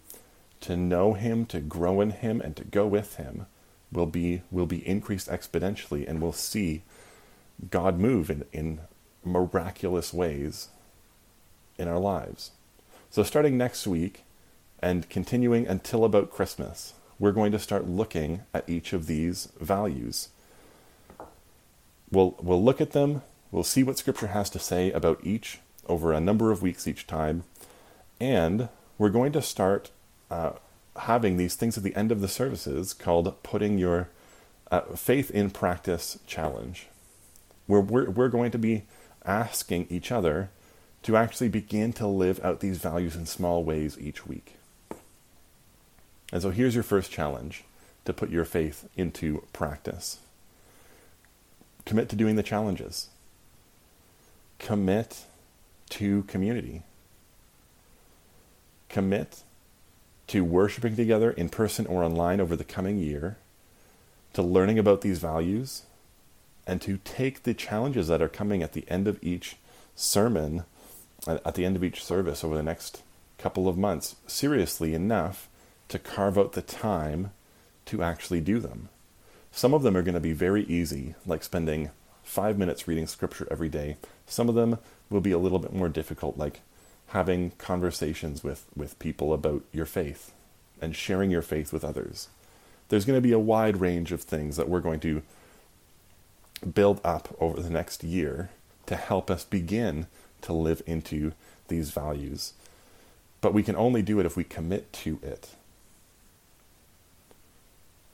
to 0.60 0.76
know 0.76 1.14
him, 1.14 1.46
to 1.46 1.58
grow 1.58 2.00
in 2.02 2.10
him 2.10 2.40
and 2.40 2.54
to 2.56 2.64
go 2.64 2.86
with 2.86 3.16
him 3.16 3.46
will 3.90 4.06
be 4.06 4.42
will 4.50 4.66
be 4.66 4.86
increased 4.86 5.28
exponentially 5.28 6.06
and 6.06 6.20
we'll 6.20 6.32
see 6.32 6.82
God 7.68 7.98
move 7.98 8.30
in, 8.30 8.44
in 8.52 8.80
miraculous 9.24 10.14
ways 10.14 10.68
in 11.78 11.88
our 11.88 11.98
lives. 11.98 12.52
So 13.10 13.22
starting 13.22 13.58
next 13.58 13.86
week 13.86 14.24
and 14.80 15.08
continuing 15.08 15.66
until 15.66 16.04
about 16.04 16.30
Christmas, 16.30 16.94
we're 17.18 17.32
going 17.32 17.52
to 17.52 17.58
start 17.58 17.86
looking 17.86 18.42
at 18.54 18.68
each 18.68 18.92
of 18.92 19.06
these 19.06 19.48
values. 19.60 20.28
We'll, 22.10 22.36
we'll 22.40 22.62
look 22.62 22.80
at 22.80 22.92
them, 22.92 23.22
we'll 23.50 23.62
see 23.62 23.82
what 23.82 23.98
Scripture 23.98 24.28
has 24.28 24.48
to 24.50 24.58
say 24.58 24.90
about 24.90 25.24
each 25.24 25.58
over 25.86 26.12
a 26.12 26.20
number 26.20 26.50
of 26.50 26.62
weeks 26.62 26.88
each 26.88 27.06
time, 27.06 27.44
and 28.20 28.68
we're 28.96 29.10
going 29.10 29.32
to 29.32 29.42
start 29.42 29.90
uh, 30.30 30.52
having 30.96 31.36
these 31.36 31.54
things 31.54 31.76
at 31.76 31.84
the 31.84 31.94
end 31.94 32.12
of 32.12 32.20
the 32.20 32.28
services 32.28 32.92
called 32.92 33.42
putting 33.42 33.78
your 33.78 34.08
uh, 34.70 34.82
faith 34.94 35.30
in 35.30 35.50
practice 35.50 36.18
challenge, 36.26 36.86
where 37.70 37.80
we're, 37.80 38.10
we're 38.10 38.28
going 38.28 38.50
to 38.50 38.58
be 38.58 38.84
asking 39.24 39.86
each 39.88 40.10
other 40.10 40.50
to 41.02 41.16
actually 41.16 41.48
begin 41.48 41.92
to 41.94 42.06
live 42.06 42.44
out 42.44 42.60
these 42.60 42.78
values 42.78 43.16
in 43.16 43.26
small 43.26 43.64
ways 43.64 43.96
each 43.98 44.26
week. 44.26 44.56
And 46.32 46.42
so 46.42 46.50
here's 46.50 46.74
your 46.74 46.84
first 46.84 47.10
challenge 47.10 47.64
to 48.04 48.12
put 48.12 48.30
your 48.30 48.44
faith 48.44 48.88
into 48.96 49.44
practice. 49.52 50.18
Commit 51.86 52.08
to 52.10 52.16
doing 52.16 52.36
the 52.36 52.42
challenges. 52.42 53.08
Commit 54.58 55.24
to 55.90 56.22
community. 56.24 56.82
Commit 58.88 59.42
to 60.28 60.44
worshiping 60.44 60.94
together 60.94 61.32
in 61.32 61.48
person 61.48 61.86
or 61.86 62.04
online 62.04 62.40
over 62.40 62.54
the 62.54 62.62
coming 62.62 62.98
year, 62.98 63.36
to 64.32 64.42
learning 64.42 64.78
about 64.78 65.00
these 65.00 65.18
values, 65.18 65.82
and 66.66 66.80
to 66.82 66.98
take 67.04 67.42
the 67.42 67.54
challenges 67.54 68.08
that 68.08 68.22
are 68.22 68.28
coming 68.28 68.62
at 68.62 68.72
the 68.72 68.84
end 68.88 69.08
of 69.08 69.18
each 69.22 69.56
sermon, 69.94 70.64
at 71.26 71.54
the 71.54 71.64
end 71.64 71.76
of 71.76 71.84
each 71.84 72.04
service 72.04 72.44
over 72.44 72.56
the 72.56 72.62
next 72.62 73.02
couple 73.38 73.68
of 73.68 73.78
months, 73.78 74.16
seriously 74.26 74.94
enough 74.94 75.48
to 75.88 75.98
carve 75.98 76.38
out 76.38 76.52
the 76.52 76.62
time 76.62 77.32
to 77.86 78.02
actually 78.02 78.40
do 78.40 78.60
them. 78.60 78.88
Some 79.52 79.74
of 79.74 79.82
them 79.82 79.96
are 79.96 80.02
going 80.02 80.14
to 80.14 80.20
be 80.20 80.32
very 80.32 80.64
easy, 80.64 81.14
like 81.26 81.42
spending 81.42 81.90
five 82.22 82.56
minutes 82.56 82.86
reading 82.86 83.06
scripture 83.06 83.48
every 83.50 83.68
day. 83.68 83.96
Some 84.26 84.48
of 84.48 84.54
them 84.54 84.78
will 85.08 85.20
be 85.20 85.32
a 85.32 85.38
little 85.38 85.58
bit 85.58 85.72
more 85.72 85.88
difficult, 85.88 86.38
like 86.38 86.60
having 87.08 87.50
conversations 87.58 88.44
with, 88.44 88.66
with 88.76 88.98
people 89.00 89.32
about 89.32 89.64
your 89.72 89.86
faith 89.86 90.32
and 90.80 90.94
sharing 90.94 91.30
your 91.30 91.42
faith 91.42 91.72
with 91.72 91.84
others. 91.84 92.28
There's 92.88 93.04
going 93.04 93.16
to 93.16 93.20
be 93.20 93.32
a 93.32 93.38
wide 93.38 93.80
range 93.80 94.12
of 94.12 94.22
things 94.22 94.56
that 94.56 94.68
we're 94.68 94.80
going 94.80 95.00
to 95.00 95.22
build 96.74 97.00
up 97.04 97.36
over 97.40 97.60
the 97.60 97.70
next 97.70 98.04
year 98.04 98.50
to 98.86 98.96
help 98.96 99.30
us 99.30 99.44
begin 99.44 100.06
to 100.42 100.52
live 100.52 100.82
into 100.86 101.32
these 101.68 101.90
values. 101.90 102.54
But 103.40 103.54
we 103.54 103.62
can 103.62 103.76
only 103.76 104.02
do 104.02 104.20
it 104.20 104.26
if 104.26 104.36
we 104.36 104.44
commit 104.44 104.92
to 104.94 105.18
it. 105.22 105.50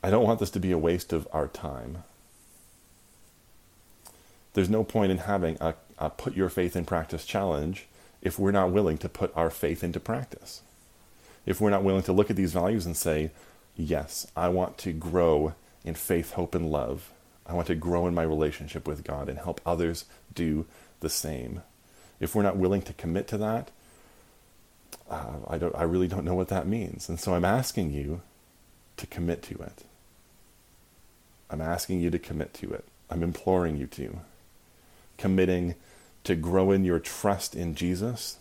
I 0.03 0.11
don't 0.11 0.25
want 0.25 0.39
this 0.39 0.51
to 0.51 0.61
be 0.61 0.71
a 0.71 0.79
waste 0.79 1.13
of 1.13 1.27
our 1.33 1.49
time. 1.49 2.05
There's 4.55 4.71
no 4.71 4.85
point 4.85 5.11
in 5.11 5.19
having 5.19 5.57
a, 5.61 5.75
a 5.99 6.11
put 6.11 6.37
your 6.37 6.49
faith 6.49 6.77
in 6.77 6.85
practice 6.85 7.25
challenge 7.27 7.87
if 8.23 8.39
we're 8.39 8.53
not 8.53 8.71
willing 8.71 8.99
to 8.99 9.09
put 9.09 9.37
our 9.37 9.51
faith 9.51 9.83
into 9.83 10.01
practice. 10.01 10.63
If 11.45 11.61
we're 11.61 11.71
not 11.71 11.85
willing 11.85 12.03
to 12.05 12.13
look 12.13 12.31
at 12.31 12.37
these 12.37 12.53
values 12.53 12.87
and 12.87 12.97
say, 12.97 13.31
yes, 13.77 14.27
I 14.37 14.49
want 14.49 14.79
to 14.79 14.93
grow 14.93 15.55
in 15.85 15.95
faith, 15.95 16.33
hope, 16.33 16.55
and 16.55 16.71
love. 16.71 17.11
I 17.49 17.55
want 17.55 17.69
to 17.69 17.75
grow 17.75 18.07
in 18.07 18.15
my 18.15 18.23
relationship 18.23 18.87
with 18.87 19.05
God 19.05 19.29
and 19.29 19.39
help 19.39 19.61
others 19.65 20.05
do 20.35 20.67
the 21.01 21.09
same. 21.09 21.63
If 22.19 22.35
we're 22.35 22.43
not 22.43 22.57
willing 22.57 22.83
to 22.83 22.93
commit 22.93 23.29
to 23.29 23.39
that, 23.39 23.71
uh, 25.09 25.37
I 25.47 25.59
don't. 25.59 25.75
I 25.77 25.83
really 25.83 26.09
don't 26.09 26.25
know 26.25 26.35
what 26.35 26.49
that 26.49 26.67
means, 26.67 27.09
and 27.09 27.21
so 27.21 27.35
I'm 27.35 27.45
asking 27.45 27.93
you 27.93 28.23
to 28.97 29.07
commit 29.07 29.43
to 29.45 29.55
it. 29.55 29.85
I'm 31.49 31.61
asking 31.61 32.01
you 32.01 32.11
to 32.11 32.19
commit 32.19 32.55
to 32.55 32.73
it. 32.73 32.85
I'm 33.09 33.23
imploring 33.23 33.77
you 33.77 33.87
to. 33.89 34.21
Committing 35.17 35.77
to 36.25 36.35
grow 36.35 36.73
in 36.73 36.85
your 36.85 36.99
trust 36.99 37.55
in 37.55 37.77
Jesus, 37.77 38.39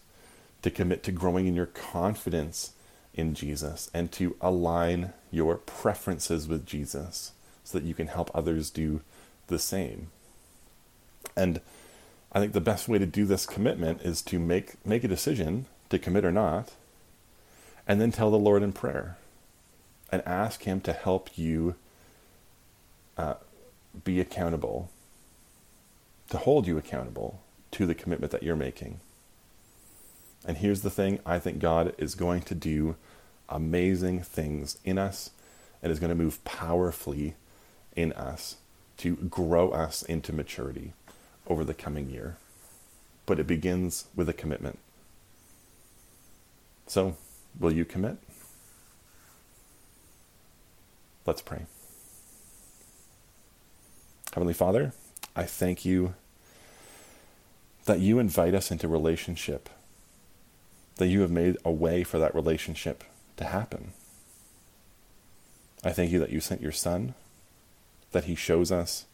to 0.64 0.72
commit 0.72 1.04
to 1.04 1.12
growing 1.12 1.46
in 1.46 1.56
your 1.56 1.68
confidence 1.68 2.72
in 3.14 3.36
Jesus, 3.36 3.92
and 3.94 4.12
to 4.14 4.36
align 4.42 5.14
your 5.30 5.58
preferences 5.58 6.48
with 6.48 6.66
Jesus 6.66 7.32
so 7.66 7.78
that 7.78 7.86
you 7.86 7.94
can 7.94 8.08
help 8.08 8.32
others 8.34 8.70
do 8.70 9.02
the 9.48 9.60
same. 9.60 10.08
And 11.36 11.60
I 12.32 12.40
think 12.40 12.54
the 12.54 12.62
best 12.62 12.88
way 12.88 12.98
to 12.98 13.06
do 13.06 13.26
this 13.26 13.46
commitment 13.46 14.02
is 14.04 14.22
to 14.24 14.40
make, 14.40 14.86
make 14.86 15.04
a 15.04 15.10
decision 15.10 15.66
to 15.90 16.00
commit 16.00 16.24
or 16.24 16.32
not, 16.32 16.74
and 17.88 18.00
then 18.00 18.12
tell 18.12 18.32
the 18.32 18.38
Lord 18.38 18.64
in 18.64 18.72
prayer 18.72 19.18
and 20.12 20.22
ask 20.26 20.64
Him 20.64 20.80
to 20.82 20.94
help 20.94 21.38
you 21.38 21.76
uh, 23.18 23.36
be 24.04 24.20
accountable, 24.20 24.90
to 26.30 26.38
hold 26.38 26.68
you 26.68 26.78
accountable 26.78 27.42
to 27.72 27.86
the 27.86 27.96
commitment 27.96 28.32
that 28.32 28.44
you're 28.44 28.56
making. 28.56 29.00
And 30.48 30.58
here's 30.58 30.82
the 30.82 30.90
thing 30.92 31.20
I 31.26 31.40
think 31.40 31.60
God 31.60 31.96
is 31.98 32.14
going 32.14 32.42
to 32.44 32.56
do 32.56 32.96
amazing 33.50 34.22
things 34.22 34.78
in 34.84 34.98
us 34.98 35.32
and 35.82 35.92
is 35.92 36.00
going 36.00 36.10
to 36.10 36.16
move 36.16 36.44
powerfully 36.44 37.36
in 37.96 38.14
us 38.14 38.58
to 38.98 39.16
grow 39.16 39.70
us 39.70 40.04
into 40.04 40.34
maturity 40.34 40.94
over 41.48 41.64
the 41.64 41.74
coming 41.74 42.10
year. 42.10 42.38
But 43.26 43.40
it 43.40 43.48
begins 43.48 44.06
with 44.16 44.30
a 44.30 44.34
commitment. 44.34 44.80
So, 46.88 47.16
will 47.60 47.74
you 47.74 47.86
commit? 47.86 48.18
Let's 51.26 51.42
pray. 51.42 51.66
Heavenly 54.34 54.54
Father, 54.54 54.94
I 55.36 55.44
thank 55.44 55.86
you 55.86 56.14
that 57.86 58.00
you 58.00 58.20
invite 58.20 58.54
us 58.54 58.70
into 58.70 58.88
relationship, 58.88 59.70
that 60.98 61.08
you 61.08 61.22
have 61.22 61.32
made 61.32 61.58
a 61.64 61.72
way 61.72 62.04
for 62.04 62.20
that 62.20 62.36
relationship 62.36 63.04
to 63.38 63.46
happen. 63.46 63.94
I 65.84 65.92
thank 65.92 66.12
you 66.12 66.20
that 66.20 66.32
you 66.32 66.40
sent 66.40 66.62
your 66.62 66.72
Son, 66.72 67.14
that 68.16 68.24
He 68.24 68.34
shows 68.34 68.72
us 68.72 69.06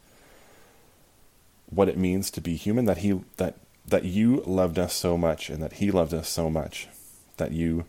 what 1.70 1.89
it 1.89 1.97
means 1.97 2.32
to 2.32 2.41
be 2.41 2.56
human, 2.56 2.86
that 2.86 2.99
He 2.99 3.20
that 3.36 3.56
that 3.86 4.06
you 4.06 4.41
loved 4.45 4.80
us 4.80 4.93
so 4.93 5.18
much 5.18 5.49
and 5.49 5.62
that 5.62 5.74
He 5.74 5.91
loved 5.91 6.14
us 6.14 6.30
so 6.30 6.49
much, 6.49 6.88
that 7.36 7.52
you 7.52 7.86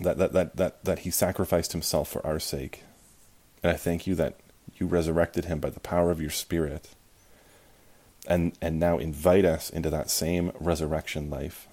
that 0.00 0.18
that 0.18 0.32
that 0.32 0.56
that, 0.56 0.84
that 0.84 0.98
He 1.00 1.10
sacrificed 1.10 1.72
Himself 1.72 2.08
for 2.08 2.26
our 2.26 2.40
sake. 2.40 2.82
And 3.62 3.70
I 3.70 3.76
thank 3.76 4.06
you 4.06 4.14
that 4.16 4.34
you 4.76 4.86
resurrected 4.86 5.46
him 5.46 5.60
by 5.60 5.70
the 5.70 5.80
power 5.80 6.10
of 6.10 6.20
your 6.20 6.30
spirit 6.30 6.90
and, 8.26 8.56
and 8.60 8.80
now 8.80 8.98
invite 8.98 9.44
us 9.44 9.70
into 9.70 9.90
that 9.90 10.10
same 10.10 10.52
resurrection 10.58 11.30
life. 11.30 11.68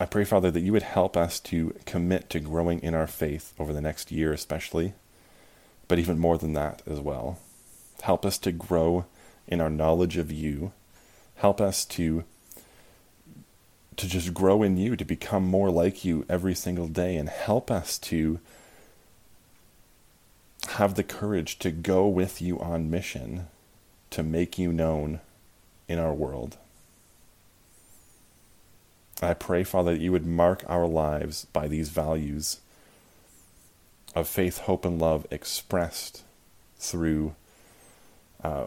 I 0.00 0.06
pray, 0.06 0.24
Father, 0.24 0.50
that 0.52 0.60
you 0.60 0.72
would 0.72 0.84
help 0.84 1.16
us 1.16 1.40
to 1.40 1.74
commit 1.84 2.30
to 2.30 2.38
growing 2.38 2.80
in 2.80 2.94
our 2.94 3.08
faith 3.08 3.52
over 3.58 3.72
the 3.72 3.80
next 3.80 4.12
year, 4.12 4.32
especially, 4.32 4.94
but 5.88 5.98
even 5.98 6.20
more 6.20 6.38
than 6.38 6.52
that 6.52 6.82
as 6.86 7.00
well. 7.00 7.38
Help 8.02 8.24
us 8.24 8.38
to 8.38 8.52
grow 8.52 9.06
in 9.48 9.60
our 9.60 9.70
knowledge 9.70 10.16
of 10.16 10.30
you. 10.30 10.72
Help 11.36 11.60
us 11.60 11.84
to 11.84 12.24
to 13.96 14.06
just 14.06 14.32
grow 14.32 14.62
in 14.62 14.76
you, 14.76 14.94
to 14.94 15.04
become 15.04 15.44
more 15.44 15.70
like 15.70 16.04
you 16.04 16.24
every 16.28 16.54
single 16.54 16.86
day, 16.86 17.16
and 17.16 17.28
help 17.28 17.68
us 17.68 17.98
to 17.98 18.38
have 20.70 20.94
the 20.94 21.02
courage 21.02 21.58
to 21.58 21.72
go 21.72 22.06
with 22.06 22.40
you 22.40 22.60
on 22.60 22.88
mission 22.88 23.48
to 24.10 24.22
make 24.22 24.56
you 24.56 24.72
known 24.72 25.18
in 25.88 25.98
our 25.98 26.14
world. 26.14 26.56
I 29.20 29.34
pray, 29.34 29.64
Father, 29.64 29.92
that 29.92 30.00
you 30.00 30.12
would 30.12 30.26
mark 30.26 30.64
our 30.68 30.86
lives 30.86 31.46
by 31.46 31.66
these 31.66 31.88
values 31.88 32.60
of 34.14 34.28
faith, 34.28 34.58
hope, 34.58 34.84
and 34.84 34.98
love 35.00 35.26
expressed 35.30 36.22
through 36.78 37.34
uh, 38.42 38.66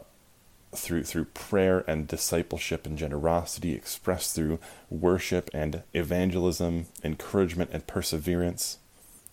through 0.74 1.04
through 1.04 1.26
prayer 1.26 1.84
and 1.88 2.08
discipleship 2.08 2.86
and 2.86 2.98
generosity 2.98 3.74
expressed 3.74 4.36
through 4.36 4.60
worship 4.90 5.50
and 5.54 5.84
evangelism, 5.94 6.88
encouragement 7.04 7.70
and 7.74 7.88
perseverance, 7.88 8.78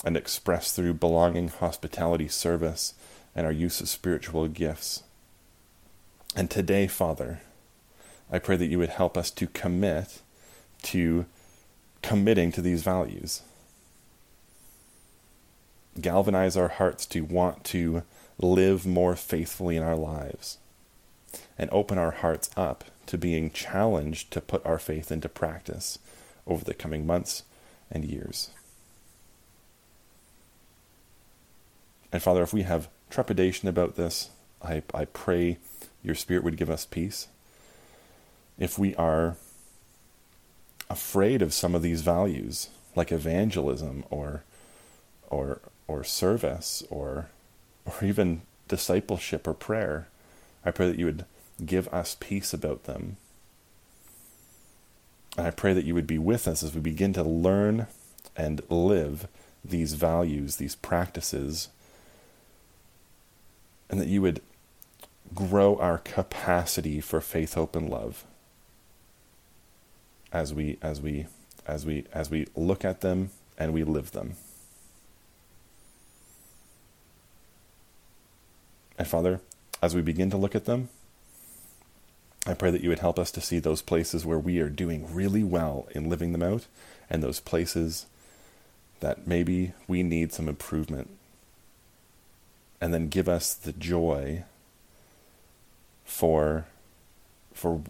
and 0.04 0.16
expressed 0.16 0.76
through 0.76 0.94
belonging, 0.94 1.48
hospitality, 1.48 2.28
service, 2.28 2.94
and 3.34 3.44
our 3.44 3.52
use 3.52 3.80
of 3.80 3.88
spiritual 3.88 4.46
gifts. 4.48 5.02
And 6.36 6.50
today, 6.50 6.86
Father, 6.86 7.40
I 8.30 8.38
pray 8.38 8.56
that 8.56 8.66
you 8.66 8.78
would 8.78 8.90
help 8.90 9.16
us 9.16 9.30
to 9.32 9.46
commit 9.48 10.20
to 10.82 11.26
committing 12.02 12.52
to 12.52 12.62
these 12.62 12.82
values. 12.82 13.42
Galvanize 16.00 16.56
our 16.56 16.68
hearts 16.68 17.06
to 17.06 17.24
want 17.24 17.64
to 17.64 18.02
live 18.38 18.86
more 18.86 19.16
faithfully 19.16 19.76
in 19.76 19.82
our 19.82 19.96
lives 19.96 20.58
and 21.58 21.68
open 21.70 21.98
our 21.98 22.12
hearts 22.12 22.50
up 22.56 22.84
to 23.06 23.18
being 23.18 23.50
challenged 23.50 24.30
to 24.30 24.40
put 24.40 24.64
our 24.64 24.78
faith 24.78 25.10
into 25.10 25.28
practice 25.28 25.98
over 26.46 26.64
the 26.64 26.74
coming 26.74 27.06
months 27.06 27.42
and 27.90 28.04
years. 28.04 28.50
And 32.12 32.22
Father, 32.22 32.42
if 32.42 32.52
we 32.52 32.62
have 32.62 32.88
trepidation 33.10 33.68
about 33.68 33.96
this, 33.96 34.30
I, 34.62 34.82
I 34.94 35.04
pray 35.06 35.58
your 36.02 36.14
Spirit 36.14 36.44
would 36.44 36.56
give 36.56 36.70
us 36.70 36.86
peace. 36.86 37.28
If 38.58 38.78
we 38.78 38.94
are 38.94 39.36
afraid 40.90 41.42
of 41.42 41.52
some 41.52 41.74
of 41.74 41.82
these 41.82 42.02
values, 42.02 42.68
like 42.94 43.12
evangelism 43.12 44.04
or 44.10 44.44
or 45.28 45.60
or 45.86 46.04
service 46.04 46.82
or 46.90 47.28
or 47.84 48.04
even 48.04 48.42
discipleship 48.68 49.46
or 49.46 49.54
prayer, 49.54 50.08
I 50.64 50.70
pray 50.70 50.88
that 50.88 50.98
you 50.98 51.06
would 51.06 51.24
give 51.64 51.88
us 51.88 52.16
peace 52.18 52.52
about 52.52 52.84
them. 52.84 53.16
And 55.36 55.46
I 55.46 55.50
pray 55.50 55.72
that 55.72 55.84
you 55.84 55.94
would 55.94 56.06
be 56.06 56.18
with 56.18 56.48
us 56.48 56.62
as 56.62 56.74
we 56.74 56.80
begin 56.80 57.12
to 57.14 57.22
learn 57.22 57.86
and 58.36 58.60
live 58.68 59.28
these 59.64 59.94
values, 59.94 60.56
these 60.56 60.74
practices, 60.74 61.68
and 63.88 64.00
that 64.00 64.08
you 64.08 64.22
would 64.22 64.40
grow 65.34 65.76
our 65.76 65.98
capacity 65.98 67.00
for 67.00 67.20
faith, 67.20 67.54
hope, 67.54 67.76
and 67.76 67.88
love 67.88 68.24
as 70.32 70.52
we 70.52 70.78
as 70.82 71.00
we 71.00 71.26
as 71.66 71.84
we 71.86 72.04
as 72.12 72.30
we 72.30 72.46
look 72.54 72.84
at 72.84 73.00
them 73.00 73.30
and 73.56 73.72
we 73.72 73.84
live 73.84 74.12
them. 74.12 74.36
And 78.98 79.06
Father, 79.06 79.40
as 79.80 79.94
we 79.94 80.02
begin 80.02 80.30
to 80.30 80.36
look 80.36 80.54
at 80.54 80.64
them, 80.64 80.88
I 82.46 82.54
pray 82.54 82.70
that 82.70 82.82
you 82.82 82.88
would 82.88 82.98
help 82.98 83.18
us 83.18 83.30
to 83.32 83.40
see 83.40 83.58
those 83.58 83.82
places 83.82 84.26
where 84.26 84.38
we 84.38 84.58
are 84.58 84.68
doing 84.68 85.12
really 85.14 85.44
well 85.44 85.86
in 85.92 86.08
living 86.08 86.32
them 86.32 86.42
out 86.42 86.66
and 87.08 87.22
those 87.22 87.40
places 87.40 88.06
that 89.00 89.26
maybe 89.26 89.72
we 89.86 90.02
need 90.02 90.32
some 90.32 90.48
improvement. 90.48 91.10
And 92.80 92.92
then 92.92 93.08
give 93.08 93.28
us 93.28 93.54
the 93.54 93.72
joy 93.72 94.44
for 96.04 96.66
for 97.52 97.82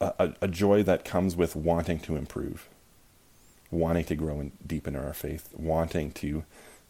a, 0.00 0.34
a 0.40 0.48
joy 0.48 0.82
that 0.82 1.04
comes 1.04 1.36
with 1.36 1.56
wanting 1.56 1.98
to 2.00 2.16
improve, 2.16 2.68
wanting 3.70 4.04
to 4.04 4.14
grow 4.14 4.40
and 4.40 4.52
deepen 4.66 4.96
our 4.96 5.12
faith, 5.12 5.48
wanting 5.54 6.12
to 6.12 6.44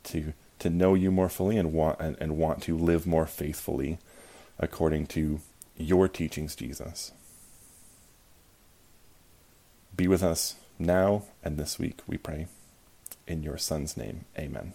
to 0.05 0.33
to 0.59 0.71
know 0.71 0.95
you 0.95 1.11
more 1.11 1.29
fully 1.29 1.59
and 1.59 1.73
want 1.73 2.01
and, 2.01 2.17
and 2.21 2.37
want 2.37 2.63
to 2.63 2.77
live 2.77 3.07
more 3.07 3.27
faithfully 3.27 3.99
according 4.59 5.07
to 5.07 5.41
your 5.77 6.09
teachings, 6.09 6.57
Jesus. 6.57 7.13
Be 9.95 10.09
with 10.09 10.23
us 10.23 10.57
now 10.79 11.23
and 11.43 11.59
this 11.59 11.79
week, 11.79 12.01
we 12.07 12.17
pray. 12.17 12.47
In 13.27 13.43
your 13.43 13.59
Son's 13.59 13.97
name, 13.97 14.25
amen. 14.39 14.73